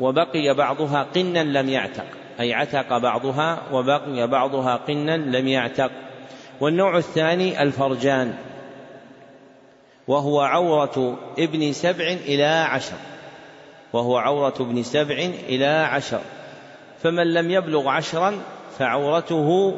[0.00, 2.06] وبقي بعضها قنا لم يعتق
[2.40, 5.90] أي عتق بعضها وبقي بعضها قنا لم يعتق.
[6.60, 8.34] والنوع الثاني الفرجان
[10.08, 12.96] وهو عورة ابن سبع إلى عشر
[13.92, 15.14] وهو عورة ابن سبع
[15.48, 16.20] إلى عشر.
[17.02, 18.38] فمن لم يبلغ عشرا
[18.78, 19.74] فعورته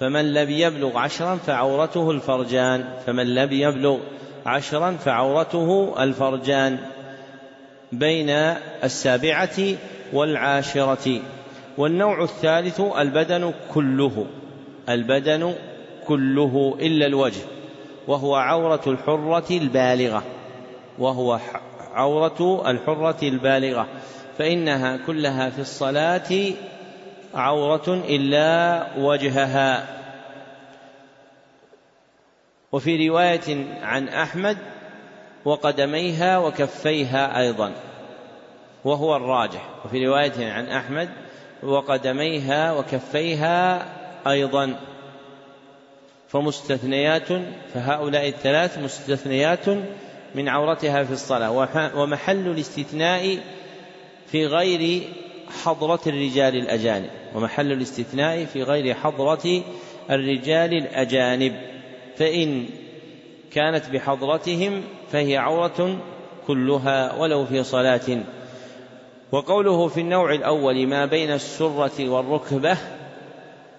[0.00, 2.84] فمن لم يبلغ عشرا فعورته الفرجان.
[3.06, 3.98] فمن لم يبلغ
[4.46, 6.78] عشرا فعورته الفرجان
[7.92, 8.30] بين
[8.84, 9.58] السابعة
[10.12, 11.20] والعاشرة.
[11.78, 14.26] والنوع الثالث البدن كله
[14.88, 15.54] البدن
[16.06, 17.40] كله إلا الوجه
[18.08, 20.22] وهو عورة الحرة البالغة
[20.98, 21.38] وهو
[21.92, 23.86] عورة الحرة البالغة
[24.38, 26.52] فإنها كلها في الصلاة
[27.34, 29.96] عورة إلا وجهها.
[32.72, 34.58] وفي رواية عن أحمد
[35.44, 37.72] وقدميها وكفيها أيضا
[38.84, 39.68] وهو الراجح.
[39.84, 41.08] وفي رواية عن أحمد
[41.62, 43.86] وقدميها وكفيها
[44.26, 44.80] أيضا.
[46.28, 47.28] فمستثنيات
[47.74, 49.68] فهؤلاء الثلاث مستثنيات
[50.34, 51.50] من عورتها في الصلاة.
[51.96, 53.38] ومحل الاستثناء
[54.26, 55.02] في غير
[55.50, 59.62] حضرة الرجال الأجانب ومحل الاستثناء في غير حضرة
[60.10, 61.52] الرجال الأجانب.
[62.16, 62.66] فإن
[63.52, 64.82] كانت بحضرتهم
[65.12, 65.98] فهي عورة
[66.46, 68.22] كلها ولو في صلاة.
[69.32, 72.76] وقوله في النوع الأول ما بين السرة والركبة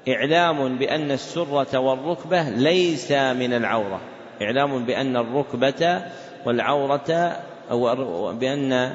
[0.08, 4.02] إعلام بأن السرة والركبة ليس من العورة.
[4.42, 6.02] إعلام بأن الركبة
[6.46, 7.38] والعورة
[7.72, 8.94] أو بأن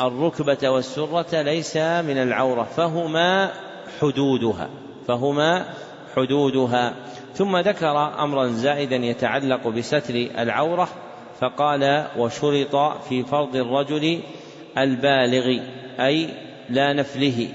[0.00, 3.52] الركبة والسرة ليس من العورة فهما
[4.00, 4.68] حدودها
[5.08, 5.66] فهما
[6.16, 6.94] حدودها.
[7.34, 10.88] ثم ذكر أمرا زائدا يتعلق بستر العورة
[11.40, 12.76] فقال وشرط
[13.08, 14.20] في فرض الرجل
[14.78, 15.60] البالغ
[16.00, 16.28] أي
[16.70, 17.48] لا نفله.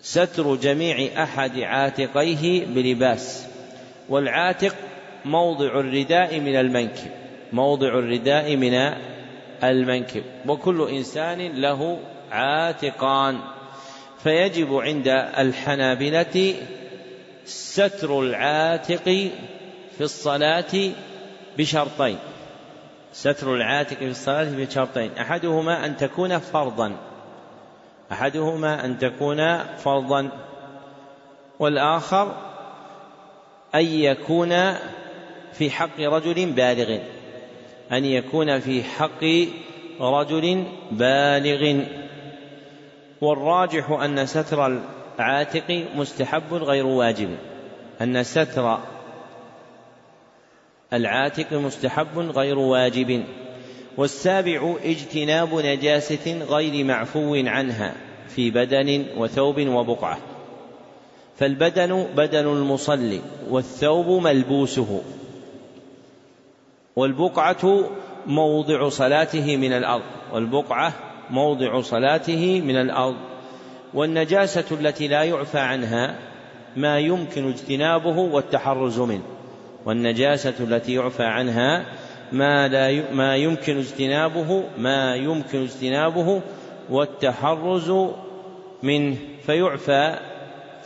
[0.00, 3.46] ستر جميع أحد عاتقيه بلباس.
[4.08, 4.74] والعاتق
[5.24, 7.10] موضع الرداء من المنكب
[7.52, 8.74] موضع الرداء من
[9.64, 10.22] المنكب.
[10.48, 11.98] وكل إنسان له
[12.30, 13.38] عاتقان.
[14.22, 16.54] فيجب عند الحنابلة
[17.44, 19.04] ستر العاتق
[19.98, 20.90] في الصلاة
[21.58, 22.18] بشرطين.
[23.12, 25.10] ستر العاتق في الصلاة بشرطين.
[25.20, 26.96] أحدهما أن تكون فرضا.
[28.12, 30.28] أحدهما أن تكون فرضا.
[31.58, 32.34] والآخر
[33.74, 34.74] أن يكون
[35.52, 36.98] في حق رجل بالغ.
[37.92, 39.24] أن يكون في حق
[40.00, 41.80] رجل بالغ.
[43.20, 44.80] والراجح أن ستر
[45.18, 47.36] العاتق مستحب غير واجب.
[48.00, 48.78] أن ستر
[50.92, 53.24] العاتق مستحب غير واجب.
[53.96, 57.94] والسابع اجتناب نجاسة غير معفو عنها
[58.28, 60.18] في بدن وثوب وبقعة.
[61.36, 65.02] فالبدن بدن المصلي والثوب ملبوسه.
[67.00, 67.90] والبقعة
[68.26, 70.02] موضع صلاته من الأرض.
[70.32, 70.92] والبقعة
[71.30, 73.16] موضع صلاته من الأرض.
[73.94, 76.14] والنجاسة التي لا يعفى عنها
[76.76, 79.22] ما يمكن اجتنابه والتحرز منه.
[79.86, 81.84] والنجاسة التي يعفى عنها
[82.32, 86.42] ما لا ما يمكن اجتنابه ما يمكن اجتنابه
[86.90, 87.92] والتحرز
[88.82, 89.16] منه.
[89.46, 90.18] فيعفى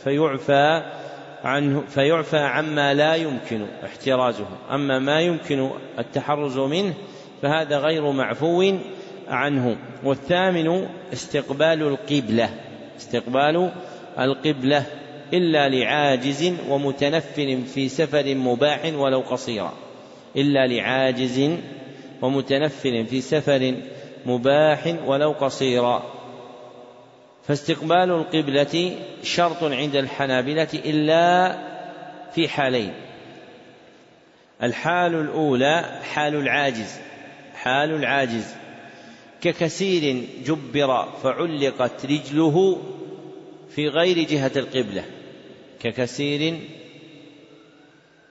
[0.03, 0.83] فيعفى
[1.45, 4.47] عنه فيعفى عما لا يمكن احترازه.
[4.71, 6.93] أما ما يمكن التحرز منه
[7.41, 8.73] فهذا غير معفو
[9.27, 9.77] عنه.
[10.03, 12.49] والثامن استقبال القبلة.
[12.97, 13.71] استقبال
[14.19, 14.85] القبلة
[15.33, 19.73] إلا لعاجز ومتنفل في سفر مباح ولو قصيرا.
[20.35, 21.49] إلا لعاجز
[22.21, 23.75] ومتنفل في سفر
[24.25, 26.14] مباح ولو قصيرا.
[27.47, 31.57] فاستقبال القبلة شرط عند الحنابلة إلا
[32.31, 32.93] في حالين.
[34.63, 36.99] الحال الأولى حال العاجز
[37.53, 38.55] حال العاجز.
[39.41, 42.81] ككثير جبر فعلقت رجله
[43.75, 45.03] في غير جهة القبلة.
[45.81, 46.59] ككثير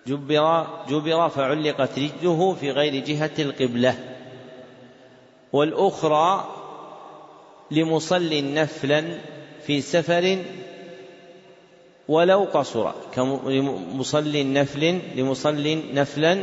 [0.06, 3.98] جبر جبر فعلقت رجله في غير جهة القبلة.
[5.52, 6.63] والأخرى
[7.74, 9.04] لمصل نفلا
[9.66, 10.38] في سفر
[12.08, 16.42] ولو قصر كمصل نفل لمصل نفلا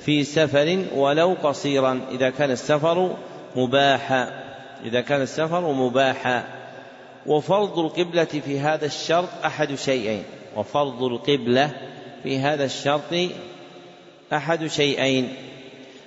[0.00, 2.00] في سفر ولو قصيرا.
[2.10, 3.16] إذا كان السفر
[3.56, 4.44] مباحا
[4.84, 6.44] إذا كان السفر مباحا.
[7.26, 10.22] وفرض القبلة في هذا الشرط أحد شيئين
[10.56, 11.70] وفرض القبلة
[12.22, 13.14] في هذا الشرط
[14.32, 15.34] أحد شيئين.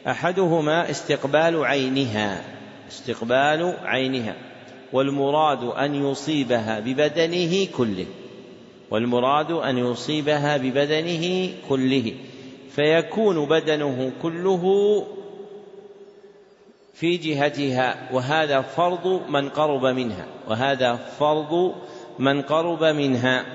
[0.08, 2.44] أحدهما استقبال عينها
[2.92, 4.36] استقبال عينها.
[4.94, 8.06] والمراد أن يصيبها ببدنه كله.
[8.92, 12.14] والمراد أن يصيبها ببدنه كله.
[12.76, 15.06] فيكون بدنه كله
[16.94, 21.74] في جهتها وهذا فرض من قرب منها وهذا فرض
[22.20, 23.46] من قرب منها.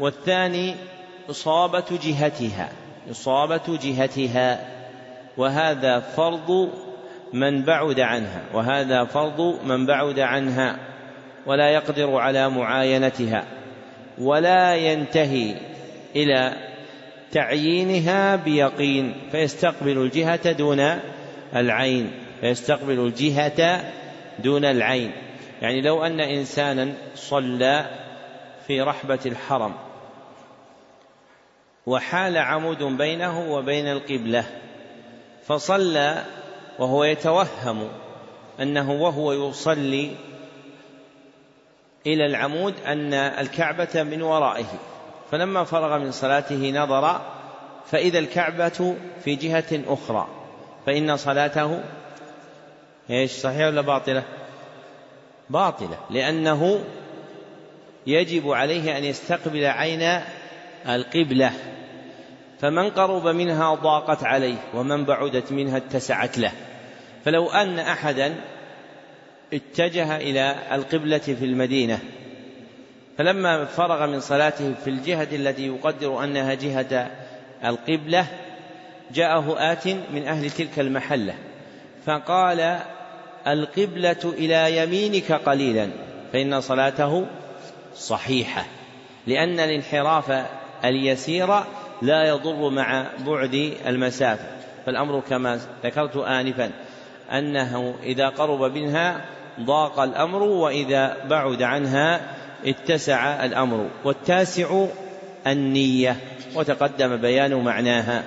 [0.00, 0.74] والثاني
[1.30, 2.72] إصابة جهتها
[3.10, 4.78] إصابة جهتها
[5.36, 6.70] وهذا فرض
[7.32, 10.78] من بعد عنها وهذا فرض من بعد عنها
[11.46, 13.44] ولا يقدر على معاينتها
[14.18, 15.54] ولا ينتهي
[16.16, 16.52] إلى
[17.32, 20.98] تعيينها بيقين فيستقبل الجهة دون
[21.56, 22.10] العين
[22.40, 23.84] فيستقبل الجهة
[24.38, 25.12] دون العين.
[25.62, 27.86] يعني لو أن إنسانا صلى
[28.66, 29.74] في رحبة الحرم
[31.86, 34.44] وحال عمود بينه وبين القبلة
[35.46, 36.24] فصلى
[36.78, 37.88] وهو يتوهم
[38.60, 40.10] أنه وهو يصلي
[42.06, 44.66] إلى العمود أن الكعبة من ورائه
[45.30, 47.20] فلما فرغ من صلاته نظر
[47.86, 50.28] فإذا الكعبة في جهة أخرى
[50.86, 51.80] فإن صلاته
[53.10, 54.22] إيش صحيحة ولا باطلة؟
[55.50, 56.84] باطلة لأنه
[58.06, 60.20] يجب عليه أن يستقبل عين
[60.88, 61.52] القبلة
[62.60, 66.52] فمن قرب منها ضاقت عليه ومن بعدت منها اتسعت له
[67.28, 68.34] فلو أن أحدا
[69.52, 71.98] اتجه إلى القبلة في المدينة
[73.18, 77.10] فلما فرغ من صلاته في الجهة التي يقدر أنها جهة
[77.64, 78.26] القبلة
[79.14, 81.34] جاءه آت من أهل تلك المحلة
[82.06, 82.78] فقال
[83.46, 85.88] القبلة إلى يمينك قليلا
[86.32, 87.26] فإن صلاته
[87.94, 88.64] صحيحة
[89.26, 90.46] لأن الانحراف
[90.84, 91.48] اليسير
[92.02, 94.44] لا يضر مع بعد المسافة
[94.86, 96.70] فالأمر كما ذكرت آنفا.
[97.32, 99.24] أنه إذا قرب منها
[99.60, 102.20] ضاق الأمر وإذا بعد عنها
[102.66, 103.86] اتسع الأمر.
[104.04, 104.84] والتاسع
[105.46, 106.16] النية
[106.54, 108.24] وتقدم بيان معناها.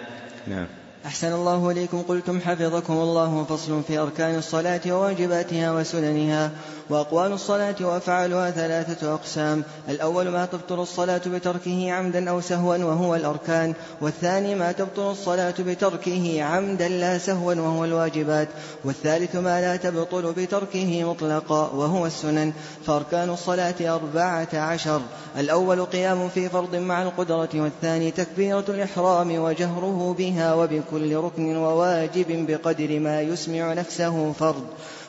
[0.47, 0.68] نعم.
[1.06, 2.02] أحسن الله إليكم.
[2.02, 3.43] قلتم حفظكم الله.
[3.43, 6.52] فصل في أركان الصلاة وواجباتها وسننها.
[6.92, 9.64] وأقوال الصلاة وأفعالها ثلاثة أقسام.
[9.89, 13.74] الأول ما تبطل الصلاة بتركه عمدا أو سهوا وهو الأركان.
[14.02, 18.48] والثاني ما تبطل الصلاة بتركه عمدا لا سهوا وهو الواجبات.
[18.86, 22.54] والثالث ما لا تبطل بتركه مطلقا وهو السنن.
[22.86, 25.02] فأركان الصلاة أربعة عشر.
[25.38, 33.00] الأول قيام في فرض مع القدرة والثاني تكبيرة الإحرام وجهره بها وبكل ركن وواجب بقدر
[33.00, 34.64] ما يسمع نفسه فرض.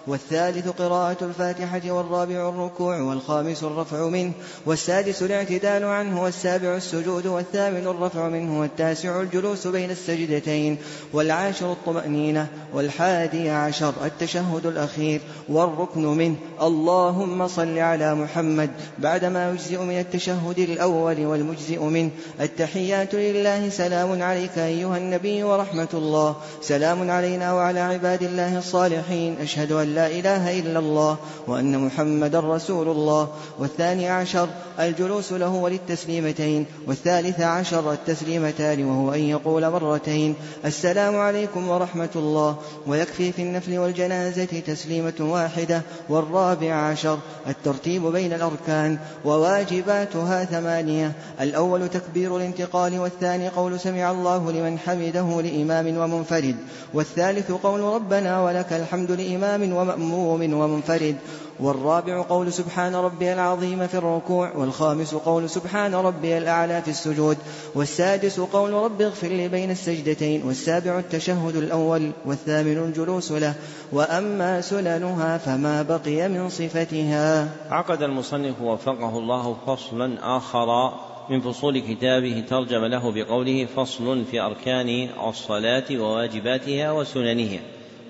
[0.07, 4.32] والثالث قراءة الفاتحة والرابع الركوع والخامس الرفع منه
[4.66, 10.78] والسادس الاعتدال عنه والسابع السجود والثامن الرفع منه والتاسع الجلوس بين السجدتين
[11.12, 19.98] والعاشر الطمأنينة والحادي عشر التشهد الأخير والركن منه اللهم صل على محمد بعدما يجزئ من
[19.98, 27.80] التشهد الأول والمجزئ منه التحيات لله سلام عليك أيها النبي ورحمة الله سلام علينا وعلى
[27.80, 31.16] عباد الله الصالحين أشهد أن لا إله إلا الله
[31.47, 33.28] وأن محمدا رسول الله.
[33.59, 34.49] والثاني عشر
[34.80, 36.66] الجلوس له وللتسليمتين.
[36.86, 40.34] والثالث عشر التسليمتان وهو أن يقول مرتين.
[40.64, 42.57] السلام عليكم ورحمة الله.
[42.86, 45.82] ويكفي في النفل والجنازة تسليمة واحدة.
[46.09, 47.18] والرابع عشر
[47.49, 48.99] الترتيب بين الأركان.
[49.24, 51.12] وواجباتها ثمانية.
[51.40, 56.57] الأول تكبير الانتقال والثاني قول سمع الله لمن حمده لإمام ومنفرد.
[56.95, 61.16] والثالث قول ربنا ولك الحمد لإمام ومأموم ومنفرد.
[61.61, 64.57] والرابع قول سبحان ربي العظيم في الركوع.
[64.57, 67.37] والخامس قول سبحان ربي الأعلى في السجود.
[67.74, 70.43] والسادس قول رب اغفر لي بين السجدتين.
[70.47, 72.11] والسابع التشهد الأول.
[72.26, 73.55] والثامن الجلوس له.
[73.93, 77.49] وأما سننها فما بقي من صفتها.
[77.70, 80.93] عقد المصنف وفقه الله فصلا آخر
[81.30, 87.61] من فصول كتابه ترجم له بقوله فصل في أركان الصلاة وواجباتها وسننها.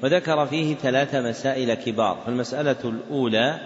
[0.03, 2.19] وذكر فيه ثلاث مسائل كبار.
[2.27, 3.59] فالمسألة الأولى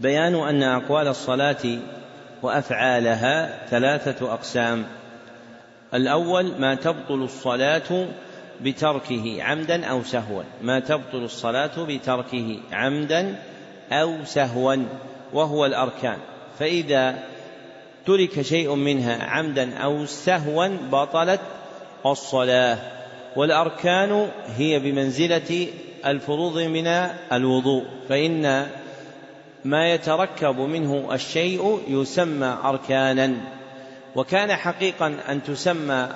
[0.00, 1.78] بيان أن أقوال الصلاة
[2.42, 4.84] وأفعالها ثلاثة أقسام.
[5.94, 8.08] الأول ما تبطل الصلاة
[8.60, 10.42] بتركه عمدا أو سهوا.
[10.62, 13.36] ما تبطل الصلاة بتركه عمدا
[13.92, 14.76] أو سهوا
[15.32, 16.18] وهو الأركان.
[16.58, 17.18] فإذا
[18.06, 21.40] ترك شيء منها عمدا أو سهوا بطلت
[22.06, 22.97] الصلاة.
[23.36, 25.66] والأركان هي بمنزلة
[26.06, 26.86] الفروض من
[27.32, 28.66] الوضوء فإن
[29.64, 33.34] ما يتركب منه الشيء يسمى أركانا.
[34.16, 36.08] وكان حقيقا أن تسمى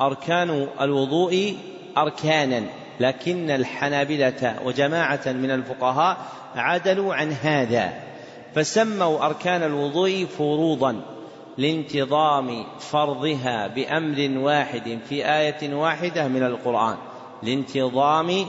[0.00, 1.56] أركان الوضوء
[1.98, 2.62] أركانا
[3.00, 6.16] لكن الحنابلة وجماعة من الفقهاء
[6.56, 7.92] عدلوا عن هذا
[8.54, 11.00] فسموا أركان الوضوء فروضا.
[11.58, 16.96] لانتظام فرضها بأمر واحد في آية واحدة من القرآن.
[17.42, 18.46] لانتظام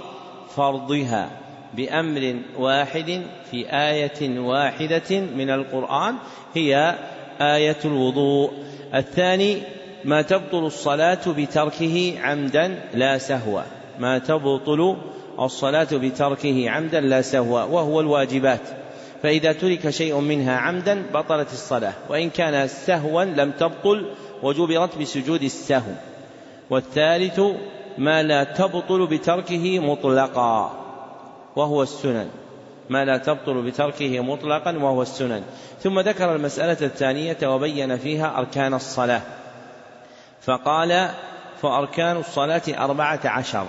[0.55, 1.29] فرضها
[1.73, 3.21] بأمر واحد
[3.51, 6.15] في آية واحدة من القرآن
[6.53, 6.95] هي
[7.41, 8.51] آية الوضوء.
[8.95, 9.57] الثاني
[10.05, 13.61] ما تبطل الصلاة بتركه عمدا لا سهوا
[13.99, 14.95] ما تبطل
[15.39, 18.80] الصلاة بتركه عمدا لا سهوا وهو الواجبات.
[19.23, 24.05] فإذا ترك شيء منها عمدا بطلت الصلاة وإن كان سهوا لم تبطل
[24.43, 25.91] وجبرت بسجود السهو.
[26.69, 27.41] والثالث
[27.97, 30.71] ما لا تبطل بتركه مطلقا
[31.55, 32.29] وهو السنن.
[32.89, 35.43] ما لا تبطل بتركه مطلقا وهو السنن.
[35.81, 39.21] ثم ذكر المسألة الثانية وبين فيها أركان الصلاة.
[40.41, 41.09] فقال
[41.61, 43.65] فأركان الصلاة أربعة عشر.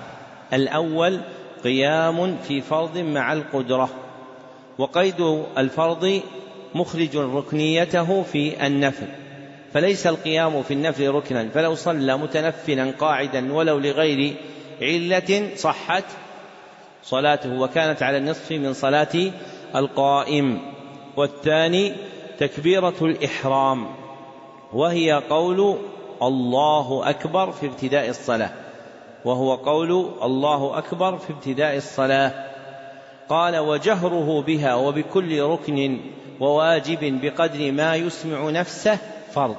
[0.53, 1.21] الأول
[1.65, 3.89] قيام في فرض مع القدرة.
[4.79, 6.23] وقيد الفرض
[6.75, 9.07] مخرج ركنيته في النفل
[9.75, 14.35] فليس القيام في النفل ركنا فلو صلى متنفلا قاعدا ولو لغير
[14.83, 16.05] علة صحت
[17.03, 19.33] صلاته وكانت على النصف من صلاة
[19.77, 20.61] القائم.
[21.17, 21.93] والثاني
[22.39, 23.87] تكبيرة الإحرام
[24.73, 25.79] وهي قول
[26.23, 28.51] الله أكبر في ابتداء الصلاة
[29.25, 29.91] وهو قول
[30.23, 32.52] الله أكبر في ابتداء الصلاة.
[33.29, 36.01] قال وجهره بها وبكل ركن
[36.41, 38.99] وواجب بقدر ما يسمع نفسه
[39.35, 39.57] فرض.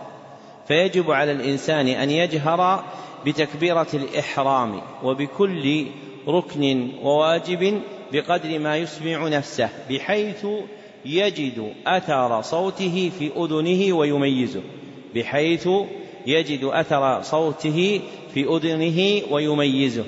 [0.67, 2.83] فيجب على الإنسان أن يجهر
[3.25, 5.85] بتكبيرة الإحرام وبكل
[6.27, 10.45] ركن وواجب بقدر ما يسمع نفسه بحيث
[11.05, 14.61] يجد أثر صوته في أذنه ويميزه
[15.15, 15.69] بحيث
[16.27, 18.01] يجد أثر صوته
[18.33, 20.05] في أذنه ويميزه.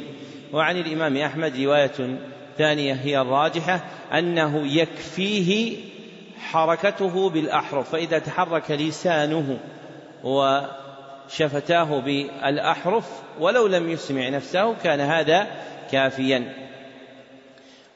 [0.54, 2.20] وعن الإمام أحمد رواية
[2.58, 3.80] ثانية هي الراجحة
[4.14, 5.78] أنه يكفيه
[6.40, 9.58] حركته بالأحرف فإذا تحرك لسانه
[10.24, 15.48] وشفتاه بالأحرف ولو لم يسمع نفسه كان هذا
[15.92, 16.54] كافيا.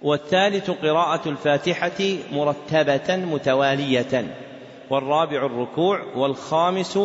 [0.02, 4.36] والثالث قراءة الفاتحة مرتبة متوالية
[4.90, 7.00] والرابع الركوع والخامس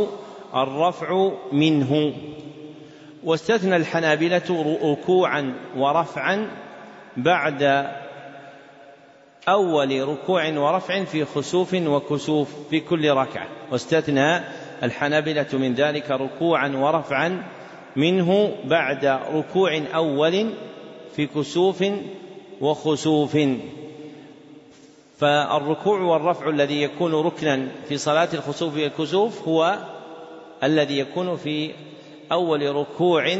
[0.54, 2.14] الرفع منه.
[3.24, 6.63] واستثنى الحنابلة ركوعا ورفعا
[7.16, 7.86] بعد
[9.48, 13.48] أول ركوع ورفع في خسوف وكسوف في كل ركعة.
[13.70, 14.40] واستثنى
[14.82, 17.42] الحنابلة من ذلك ركوعا ورفعا
[17.96, 19.04] منه بعد
[19.34, 20.50] ركوع أول
[21.16, 21.84] في كسوف
[22.60, 23.38] وخسوف.
[25.18, 29.78] فالركوع والرفع الذي يكون ركنا في صلاة الخسوف والكسوف هو
[30.62, 31.70] الذي يكون في
[32.32, 33.38] أول ركوع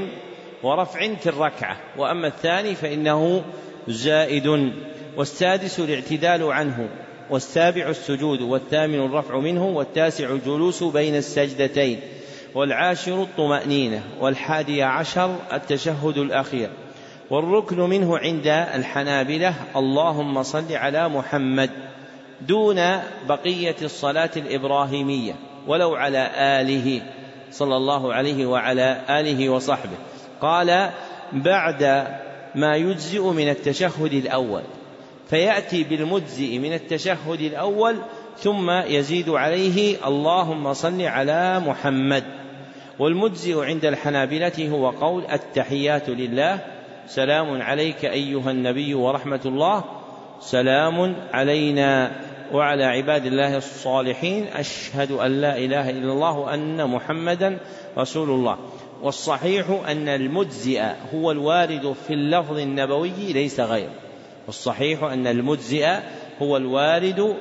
[0.65, 1.77] ورفع في الركعة.
[1.99, 3.45] وأما الثاني فإنه
[3.89, 4.73] زائد.
[5.17, 6.89] والسادس الاعتدال عنه.
[7.31, 8.41] والسابع السجود.
[8.41, 9.67] والثامن الرفع منه.
[9.67, 12.01] والتاسع الجلوس بين السجدتين.
[12.55, 14.03] والعاشر الطمأنينة.
[14.21, 16.71] والحادي عشر التشهد الأخير.
[17.31, 19.55] والركن منه عند الحنابلة.
[19.77, 21.71] اللهم صل على محمد.
[22.41, 22.81] دون
[23.29, 25.33] بقية الصلاة الإبراهيمية.
[25.67, 27.03] ولو على آله.
[27.51, 30.14] صلى الله عليه وعلى آله وصحبه.
[30.41, 30.91] قال
[31.33, 32.07] بعد
[32.55, 34.63] ما يجزئ من التشهد الأول.
[35.31, 37.97] فيأتي بالمجزئ من التشهد الأول
[38.39, 42.25] ثم يزيد عليه اللهم صل على محمد.
[42.99, 46.59] والمجزئ عند الحنابلة هو قول التحيات لله.
[47.07, 49.85] سلام عليك أيها النبي ورحمة الله.
[50.41, 52.13] سلام علينا
[52.53, 54.47] وعلى عباد الله الصالحين.
[54.47, 57.59] أشهد أن لا إله إلا الله وأن محمدا
[57.99, 58.59] رسول الله.
[59.03, 60.83] والصحيح أن المجزئ
[61.15, 63.91] هو الوارد في اللفظ النبوي ليس غير
[64.47, 65.89] والصحيح أن المجزئ
[66.43, 67.37] هو الوارد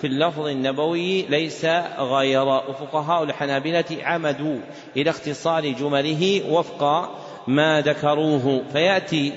[0.00, 1.64] في اللفظ النبوي ليس
[1.98, 4.58] غير وفقهاء الحنابلة عمدوا
[4.96, 7.10] إلى اختصار جمله وفق
[7.46, 8.62] ما ذكروه.
[8.72, 9.32] فيأتي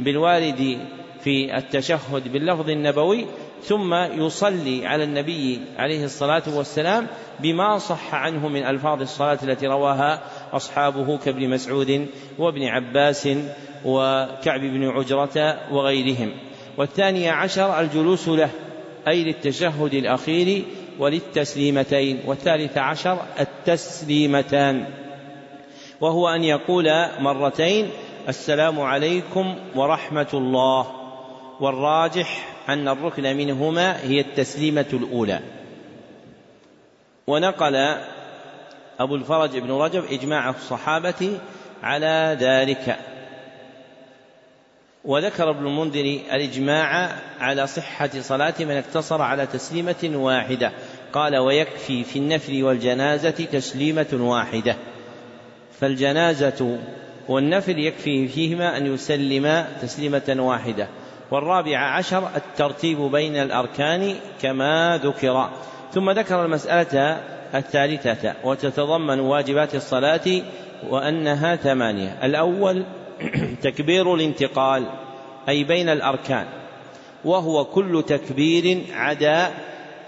[0.00, 0.78] بالوارد
[1.20, 3.26] في التشهد باللفظ النبوي
[3.64, 7.06] ثم يصلي على النبي عليه الصلاة والسلام
[7.40, 12.06] بما صح عنه من ألفاظ الصلاة التي رواها أصحابه كابن مسعود
[12.38, 13.28] وابن عباس
[13.84, 16.30] وكعب بن عجرة وغيرهم.
[16.76, 18.50] والثاني عشر الجلوس له
[19.08, 20.64] أي للتشهد الأخير
[20.98, 22.20] وللتسليمتين.
[22.26, 24.86] والثالث عشر التسليمتان.
[26.00, 27.90] وهو أن يقول مرتين
[28.28, 31.01] السلام عليكم ورحمة الله.
[31.62, 35.40] والراجح أن الركن منهما هي التسليمة الأولى.
[37.26, 37.96] ونقل
[39.00, 41.38] أبو الفرج بن رجب إجماع الصحابة
[41.82, 42.96] على ذلك.
[45.04, 50.72] وذكر ابن المنذر الإجماع على صحة صلاة من اقتصر على تسليمة واحدة.
[51.12, 54.76] قال ويكفي في النفل والجنازة تسليمة واحدة.
[55.80, 56.78] فالجنازة
[57.28, 60.88] والنفل يكفي فيهما أن يسلم تسليمة واحدة.
[61.30, 65.48] والرابع عشر الترتيب بين الأركان كما ذكر.
[65.92, 67.20] ثم ذكر المسألة
[67.54, 70.42] الثالثة وتتضمن واجبات الصلاة
[70.88, 72.18] وأنها ثمانية.
[72.22, 72.84] الأول
[73.62, 74.86] تكبير الانتقال
[75.48, 76.46] أي بين الأركان
[77.24, 79.50] وهو كل تكبير عدا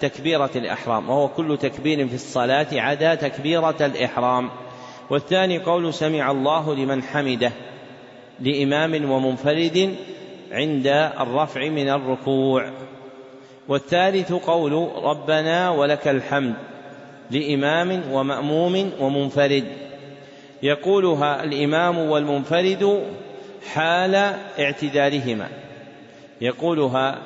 [0.00, 4.50] تكبيرة الإحرام وهو كل تكبير في الصلاة عدا تكبيرة الإحرام.
[5.10, 7.52] والثاني قول سمع الله لمن حمده
[8.40, 9.96] لإمام ومنفرد
[10.54, 10.86] عند
[11.20, 12.70] الرفع من الركوع.
[13.68, 14.72] والثالث قول
[15.04, 16.54] ربنا ولك الحمد
[17.30, 19.64] لإمام ومأموم ومنفرد.
[20.62, 23.02] يقولها الإمام والمنفرد
[23.72, 24.14] حال
[24.58, 25.48] اعتدالهما.
[26.40, 27.18] يقولها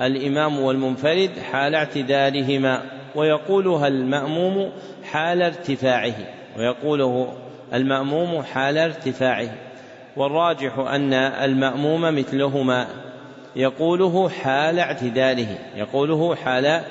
[0.00, 2.82] الإمام والمنفرد حال اعتدالهما.
[3.14, 4.72] ويقولها المأموم
[5.04, 6.14] حال ارتفاعه.
[6.58, 7.32] ويقوله
[7.74, 9.54] المأموم حال ارتفاعه.
[10.16, 12.88] والراجح أن المأموم مثلهما
[13.56, 16.82] يقوله حال اعتداله يقوله حال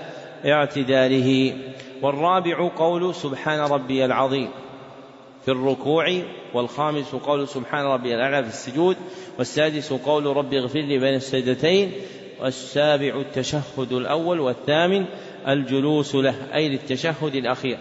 [0.45, 1.53] اعتداله.
[2.01, 4.49] والرابع قول سبحان ربي العظيم
[5.45, 6.21] في الركوع.
[6.53, 8.97] والخامس قول سبحان ربي الأعلى في السجود.
[9.37, 11.91] والسادس قول ربي اغفر لي بين السجدتين.
[12.41, 15.05] والسابع التشهد الأول والثامن
[15.47, 17.77] الجلوس له أي للتشهد الأخير.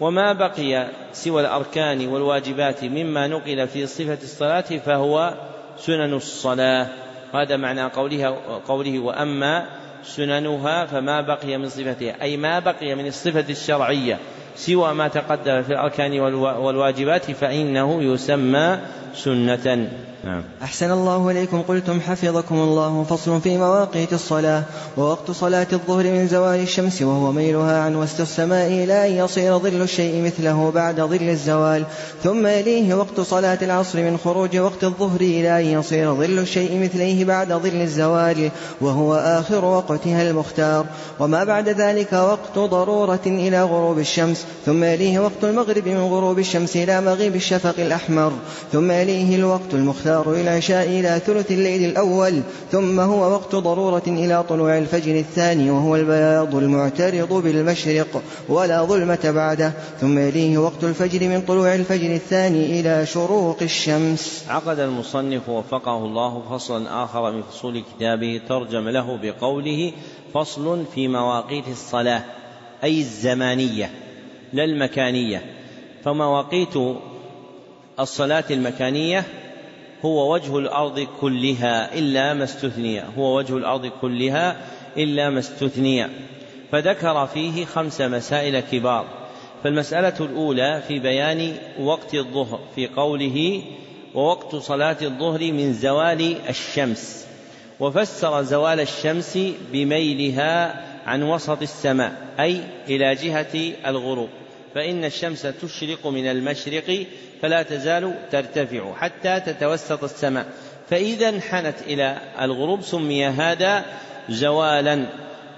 [0.00, 5.34] وما بقي سوى الأركان والواجبات مما نقل في صفة الصلاة فهو
[5.76, 6.86] سنن الصلاة.
[7.34, 8.28] هذا معنى قولها
[8.68, 9.66] قوله وأما
[10.02, 14.18] سننها فما بقي من صفتها أي ما بقي من الصفة الشرعية
[14.56, 18.78] سوى ما تقدم في الأركان والواجبات فإنه يسمى
[19.14, 19.88] سنة.
[20.24, 20.42] نعم.
[20.62, 21.62] أحسن الله إليكم.
[21.62, 23.04] قلتم حفظكم الله.
[23.10, 24.62] فصل في مواقيت الصلاة.
[24.96, 29.82] ووقت صلاة الظهر من زوال الشمس وهو ميلها عن وسط السماء إلى أن يصير ظل
[29.82, 31.84] الشيء مثله بعد ظل الزوال.
[32.24, 37.24] ثم يليه وقت صلاة العصر من خروج وقت الظهر إلى أن يصير ظل الشيء مثليه
[37.24, 38.50] بعد ظل الزوال.
[38.80, 40.86] وهو آخر وقتها المختار.
[41.20, 44.46] وما بعد ذلك وقت ضرورة إلى غروب الشمس.
[44.66, 48.32] ثم يليه وقت المغرب من غروب الشمس إلى مغيب الشفق الأحمر.
[48.72, 52.42] ثم يليه الوقت المختار إلى العشاء إلى ثلث الليل الأول
[52.72, 59.72] ثم هو وقت ضرورة إلى طلوع الفجر الثاني وهو البياض المعترض بالمشرق ولا ظلمة بعده
[60.00, 64.44] ثم يليه وقت الفجر من طلوع الفجر الثاني إلى شروق الشمس.
[64.48, 69.92] عقد المصنف وفقه الله فصلا آخر من فصول كتابه ترجم له بقوله
[70.34, 72.22] فصل في مواقيت الصلاة
[72.84, 73.90] أي الزمانية
[74.52, 75.42] لا المكانية.
[76.04, 76.76] فمواقيت
[78.00, 79.24] الصلاة المكانية
[80.04, 83.02] هو وجه الأرض كلها إلا ما استثني.
[83.18, 84.56] هو وجه الأرض كلها
[84.96, 86.06] إلا ما استثني.
[86.72, 89.04] فذكر فيه خمس مسائل كبار.
[89.64, 93.62] فالمسألة الأولى في بيان وقت الظهر في قوله
[94.14, 97.26] ووقت صلاة الظهر من زوال الشمس.
[97.80, 99.38] وفسر زوال الشمس
[99.72, 104.28] بميلها عن وسط السماء أي إلى جهة الغروب.
[104.74, 107.06] فإن الشمس تشرق من المشرق
[107.42, 110.46] فلا تزال ترتفع حتى تتوسط السماء.
[110.90, 113.84] فإذا انحنت إلى الغروب سمي هذا
[114.28, 115.06] زوالا.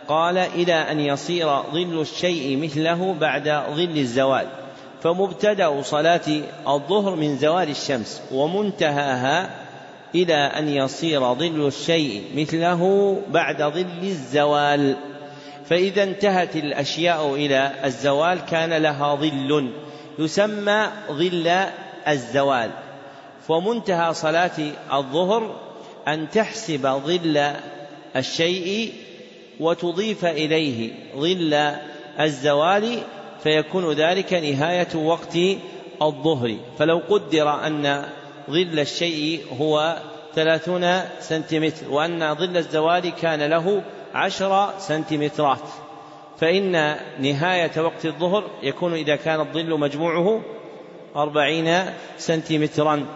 [0.08, 4.46] قال إلى أن يصير ظل الشيء مثله بعد ظل الزوال.
[5.02, 9.50] فمبتدأ صلاة الظهر من زوال الشمس ومنتهاها
[10.14, 14.96] إلى أن يصير ظل الشيء مثله بعد ظل الزوال.
[15.66, 19.70] فإذا انتهت الأشياء إلى الزوال كان لها ظل.
[20.18, 21.52] يسمى ظل
[22.08, 22.70] الزوال.
[23.48, 24.58] ومنتهى صلاة
[24.92, 25.56] الظهر
[26.08, 27.52] أن تحسب ظل
[28.16, 28.92] الشيء
[29.60, 31.74] وتضيف إليه ظل
[32.20, 32.98] الزوال
[33.42, 35.36] فيكون ذلك نهاية وقت
[36.02, 36.56] الظهر.
[36.78, 38.04] فلو قدر أن
[38.50, 39.96] ظل الشيء هو
[40.34, 43.82] ثلاثون سنتيمتر وأن ظل الزوال كان له
[44.14, 45.58] عشر سنتيمترات.
[46.38, 50.40] فإن نهاية وقت الظهر يكون إذا كان الظل مجموعه
[51.16, 51.84] أربعين
[52.18, 53.06] سنتيمترا.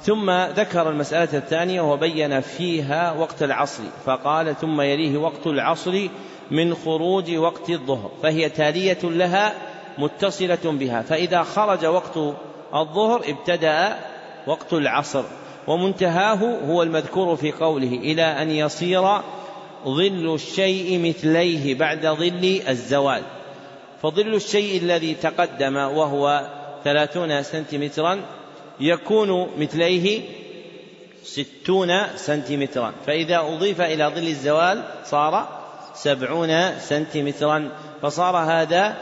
[0.00, 6.08] ثم ذكر المسألة الثانية وبين فيها وقت العصر فقال ثم يليه وقت العصر
[6.50, 9.52] من خروج وقت الظهر فهي تالية لها
[9.98, 11.02] متصلة بها.
[11.02, 12.16] فإذا خرج وقت
[12.74, 13.96] الظهر ابتدأ
[14.46, 15.24] وقت العصر
[15.66, 19.20] ومنتهاه هو المذكور في قوله إلى أن يصير
[19.86, 23.22] ظل الشيء مثليه بعد ظل الزوال.
[24.02, 26.48] فظل الشيء الذي تقدم وهو
[26.84, 28.20] ثلاثون سنتيمترا
[28.80, 30.22] يكون مثليه
[31.24, 32.92] ستون سنتيمترا.
[33.06, 35.48] فإذا أضيف إلى ظل الزوال صار
[35.94, 37.68] سبعون سنتيمترا.
[38.02, 38.96] فصار هذا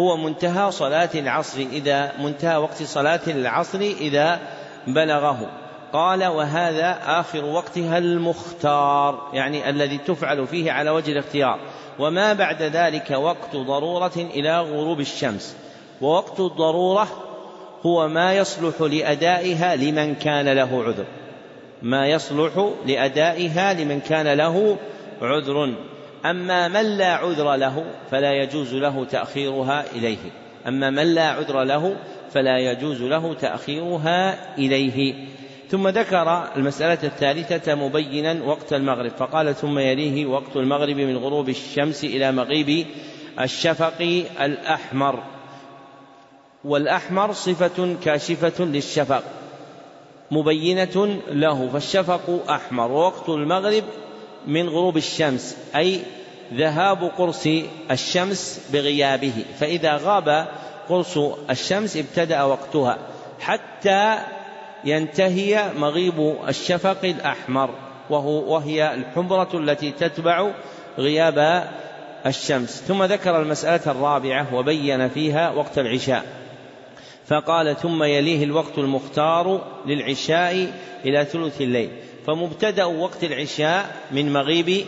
[0.00, 4.40] هو منتهى صلاة العصر إذا منتهى وقت صلاة العصر إذا
[4.86, 5.65] بلغه.
[5.92, 11.58] قال وهذا آخر وقتها المختار يعني الذي تفعل فيه على وجه الاختيار.
[11.98, 15.56] وما بعد ذلك وقت ضرورة إلى غروب الشمس.
[16.00, 17.08] ووقت الضرورة
[17.86, 21.04] هو ما يصلح لأدائها لمن كان له عذر.
[21.82, 24.76] ما يصلح لأدائها لمن كان له
[25.22, 25.74] عذر.
[26.24, 30.18] أما من لا عذر له فلا يجوز له تأخيرها إليه.
[30.68, 31.96] أما من لا عذر له
[32.32, 35.14] فلا يجوز له تأخيرها إليه.
[35.70, 42.04] ثم ذكر المسألة الثالثة مبينا وقت المغرب فقال ثم يليه وقت المغرب من غروب الشمس
[42.04, 42.86] إلى مغيب
[43.40, 45.22] الشفق الأحمر.
[46.64, 49.22] والأحمر صفة كاشفة للشفق
[50.30, 52.92] مبينة له فالشفق أحمر.
[52.92, 53.84] ووقت المغرب
[54.46, 56.00] من غروب الشمس أي
[56.54, 57.46] ذهاب قرص
[57.90, 60.48] الشمس بغيابه فإذا غاب
[60.88, 61.18] قرص
[61.50, 62.98] الشمس ابتدأ وقتها
[63.40, 64.18] حتى
[64.86, 67.70] ينتهي مغيب الشفق الأحمر
[68.10, 70.50] وهو وهي الحمرة التي تتبع
[70.98, 71.68] غياب
[72.26, 72.82] الشمس.
[72.88, 76.24] ثم ذكر المسألة الرابعة وبين فيها وقت العشاء.
[77.26, 80.72] فقال ثم يليه الوقت المختار للعشاء
[81.04, 81.90] إلى ثلث الليل.
[82.26, 84.86] فمبتدأ وقت العشاء من مغيب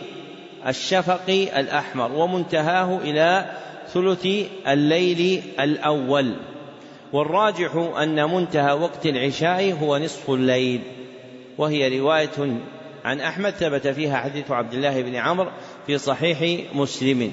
[0.67, 3.45] الشفق الأحمر ومنتهاه إلى
[3.93, 4.27] ثلث
[4.67, 6.35] الليل الأول.
[7.13, 10.81] والراجح أن منتهى وقت العشاء هو نصف الليل.
[11.57, 12.59] وهي رواية
[13.05, 15.49] عن أحمد ثبت فيها حديث عبد الله بن عمرو
[15.87, 17.31] في صحيح مسلم.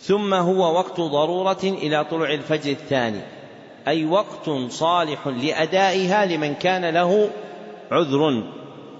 [0.00, 3.20] ثم هو وقت ضرورة إلى طلوع الفجر الثاني
[3.88, 7.30] أي وقت صالح لأدائها لمن كان له
[7.90, 8.42] عذر.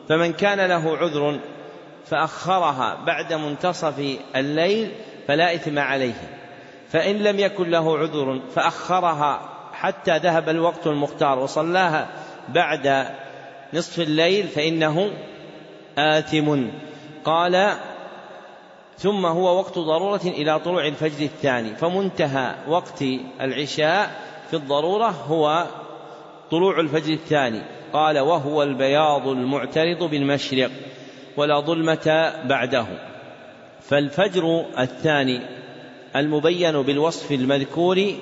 [0.08, 1.38] فمن كان له عذر
[2.06, 4.88] فأخرها بعد منتصف الليل
[5.28, 6.39] فلا إثم عليه.
[6.90, 9.40] فإن لم يكن له عذر فأخرها
[9.72, 12.08] حتى ذهب الوقت المختار وصلاها
[12.48, 13.06] بعد
[13.74, 15.10] نصف الليل فإنه
[15.98, 16.66] آثم.
[17.24, 17.72] قال
[18.98, 23.02] ثم هو وقت ضرورة إلى طلوع الفجر الثاني فمنتهى وقت
[23.40, 24.10] العشاء
[24.50, 25.66] في الضرورة هو
[26.50, 27.62] طلوع الفجر الثاني.
[27.92, 30.70] قال وهو البياض المعترض بالمشرق
[31.36, 32.86] ولا ظلمة بعده.
[33.80, 35.59] فالفجر الثاني
[36.16, 38.14] المبين بالوصف المذكور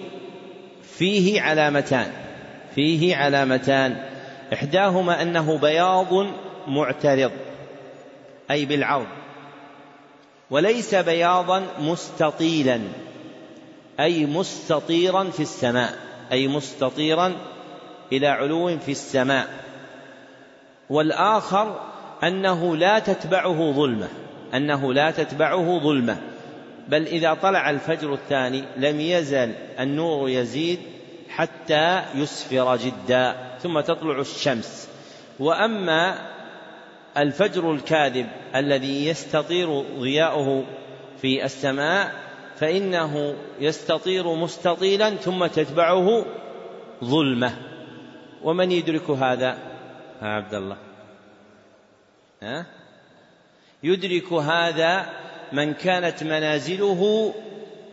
[0.82, 2.12] فيه علامتان
[2.74, 4.04] فيه علامتان.
[4.52, 6.26] إحداهما أنه بياض
[6.66, 7.32] معترض
[8.50, 9.06] أي بالعرض
[10.50, 12.80] وليس بياضا مستطيلا
[14.00, 15.94] أي مستطيرا في السماء
[16.32, 17.32] أي مستطيرا
[18.12, 19.48] إلى علو في السماء.
[20.90, 21.80] والآخر
[22.24, 24.08] أنه لا تتبعه ظلمة
[24.54, 26.16] أنه لا تتبعه ظلمة.
[26.88, 30.78] بل إذا طلع الفجر الثاني لم يزل النور يزيد
[31.28, 34.88] حتى يسفر جدا ثم تطلع الشمس.
[35.38, 36.18] وأما
[37.16, 40.64] الفجر الكاذب الذي يستطير ضياؤه
[41.22, 42.14] في السماء
[42.56, 46.24] فإنه يستطير مستطيلا ثم تتبعه
[47.04, 47.52] ظلمة.
[48.42, 49.58] ومن يدرك هذا؟
[50.20, 50.76] ها عبد الله.
[52.42, 52.66] ها؟
[53.82, 55.06] يدرك هذا
[55.52, 57.34] من كانت منازله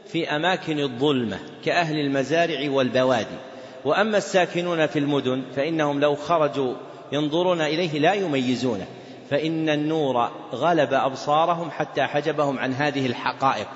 [0.07, 3.37] في أماكن الظلمة كأهل المزارع والبوادي.
[3.85, 6.73] وأما الساكنون في المدن فإنهم لو خرجوا
[7.11, 8.85] ينظرون إليه لا يميزونه.
[9.29, 13.67] فإن النور غلب أبصارهم حتى حجبهم عن هذه الحقائق.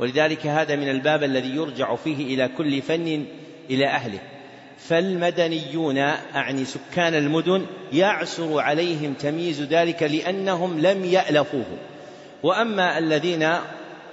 [0.00, 3.24] ولذلك هذا من الباب الذي يرجع فيه إلى كل فن
[3.70, 4.18] إلى أهله.
[4.78, 5.98] فالمدنيون
[6.34, 11.78] أعني سكان المدن يعسر عليهم تمييز ذلك لأنهم لم يألفوه.
[12.42, 13.48] وأما الذين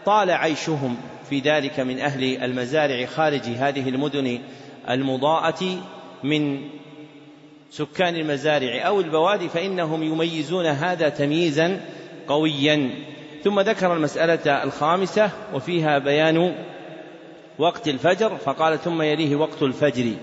[0.05, 0.97] طال عيشهم
[1.29, 4.39] في ذلك من أهل المزارع خارج هذه المدن
[4.89, 5.77] المضاءة
[6.23, 6.61] من
[7.71, 11.81] سكان المزارع أو البوادي فإنهم يميزون هذا تمييزا
[12.27, 12.89] قويا.
[13.43, 16.55] ثم ذكر المسألة الخامسة وفيها بيان
[17.59, 20.13] وقت الفجر فقال ثم يليه وقت الفجر.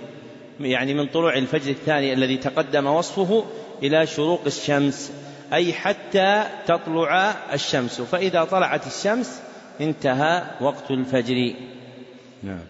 [0.61, 3.45] يعني من طلوع الفجر الثاني الذي تقدم وصفه
[3.83, 5.13] إلى شروق الشمس.
[5.55, 8.01] أي حتى تطلع الشمس.
[8.01, 9.41] فإذا طلعت الشمس
[9.81, 11.55] انتهى وقت الفجر.
[12.43, 12.65] نعم.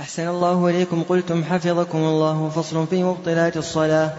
[0.00, 1.02] أحسن الله إليكم.
[1.02, 2.48] قلتم حفظكم الله.
[2.48, 4.12] فصل في مبطلات الصلاة.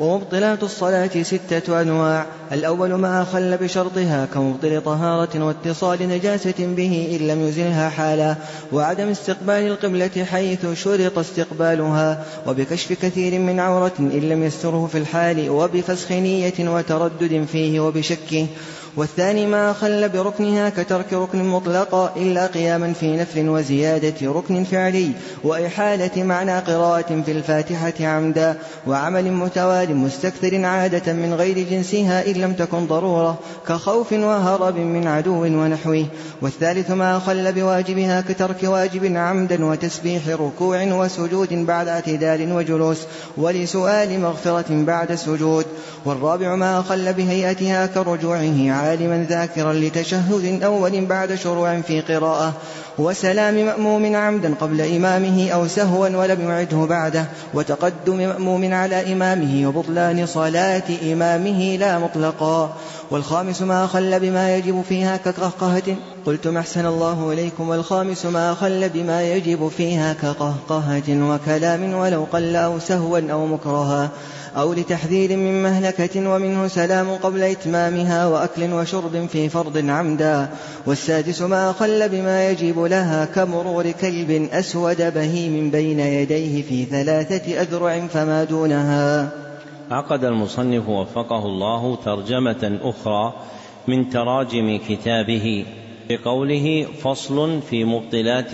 [0.00, 2.26] ومبطلات الصلاة ستة أنواع.
[2.52, 8.36] الأول ما أخل بشرطها كمبطل طهارة واتصال نجاسة به إن لم يزلها حالا
[8.72, 15.50] وعدم استقبال القبلة حيث شرط استقبالها وبكشف كثير من عورة إن لم يستره في الحال
[15.50, 18.46] وبفسخ نية وتردد فيه وبشكه.
[18.96, 25.10] والثاني ما أخل بركنها كترك ركن مطلقا إلا قياما في نفل وزيادة ركن فعلي
[25.44, 32.52] وإحالة معنى قراءة في الفاتحة عمدا وعمل متوال مستكثر عادة من غير جنسها إن لم
[32.52, 33.38] تكن ضرورة
[33.68, 36.06] كخوف وهرب من عدو ونحوه
[36.42, 42.98] والثالث ما أخل بواجبها كترك واجب عمدا وتسبيح ركوع وسجود بعد اعتدال وجلوس
[43.36, 45.66] ولسؤال مغفرة بعد السجود
[46.04, 52.52] والرابع ما أخل بهيئتها كرجوعه عالما ذاكرا لتشهد أول بعد شروع في قراءة
[52.98, 57.24] وسلام مأموم عمدا قبل إمامه أو سهوا ولم يعده بعده
[57.54, 60.82] وتقدم مأموم على إمامه وبطلان صلاة
[61.12, 62.76] إمامه لا مطلقا.
[63.10, 69.22] والخامس ما أخل بما يجب فيها كقهقهة قلتم أحسن الله إليكم والخامس ما أخل بما
[69.22, 74.10] يجب فيها كقهقهة وكلام ولو قل أو سهوا أو مكرها.
[74.56, 80.48] أو لتحذير من مهلكة ومنه سلام قبل إتمامها وأكل وشرب في فرض عمدا.
[80.86, 88.06] والسادس ما أخل بما يجب لها كمرور كلب أسود بهيم بين يديه في ثلاثة أذرع
[88.06, 89.30] فما دونها.
[89.90, 93.34] عقد المصنف وفقه الله ترجمة أخرى
[93.88, 95.66] من تراجم كتابه
[96.08, 98.52] بقوله فصل في مبطلات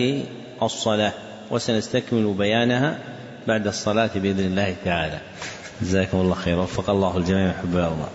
[0.63, 1.13] الصلاة.
[1.51, 2.97] وسنستكمل بيانها
[3.47, 5.19] بعد الصلاة بإذن الله تعالى.
[5.81, 8.07] جزاكم الله خير وفق الله الجميع حب الله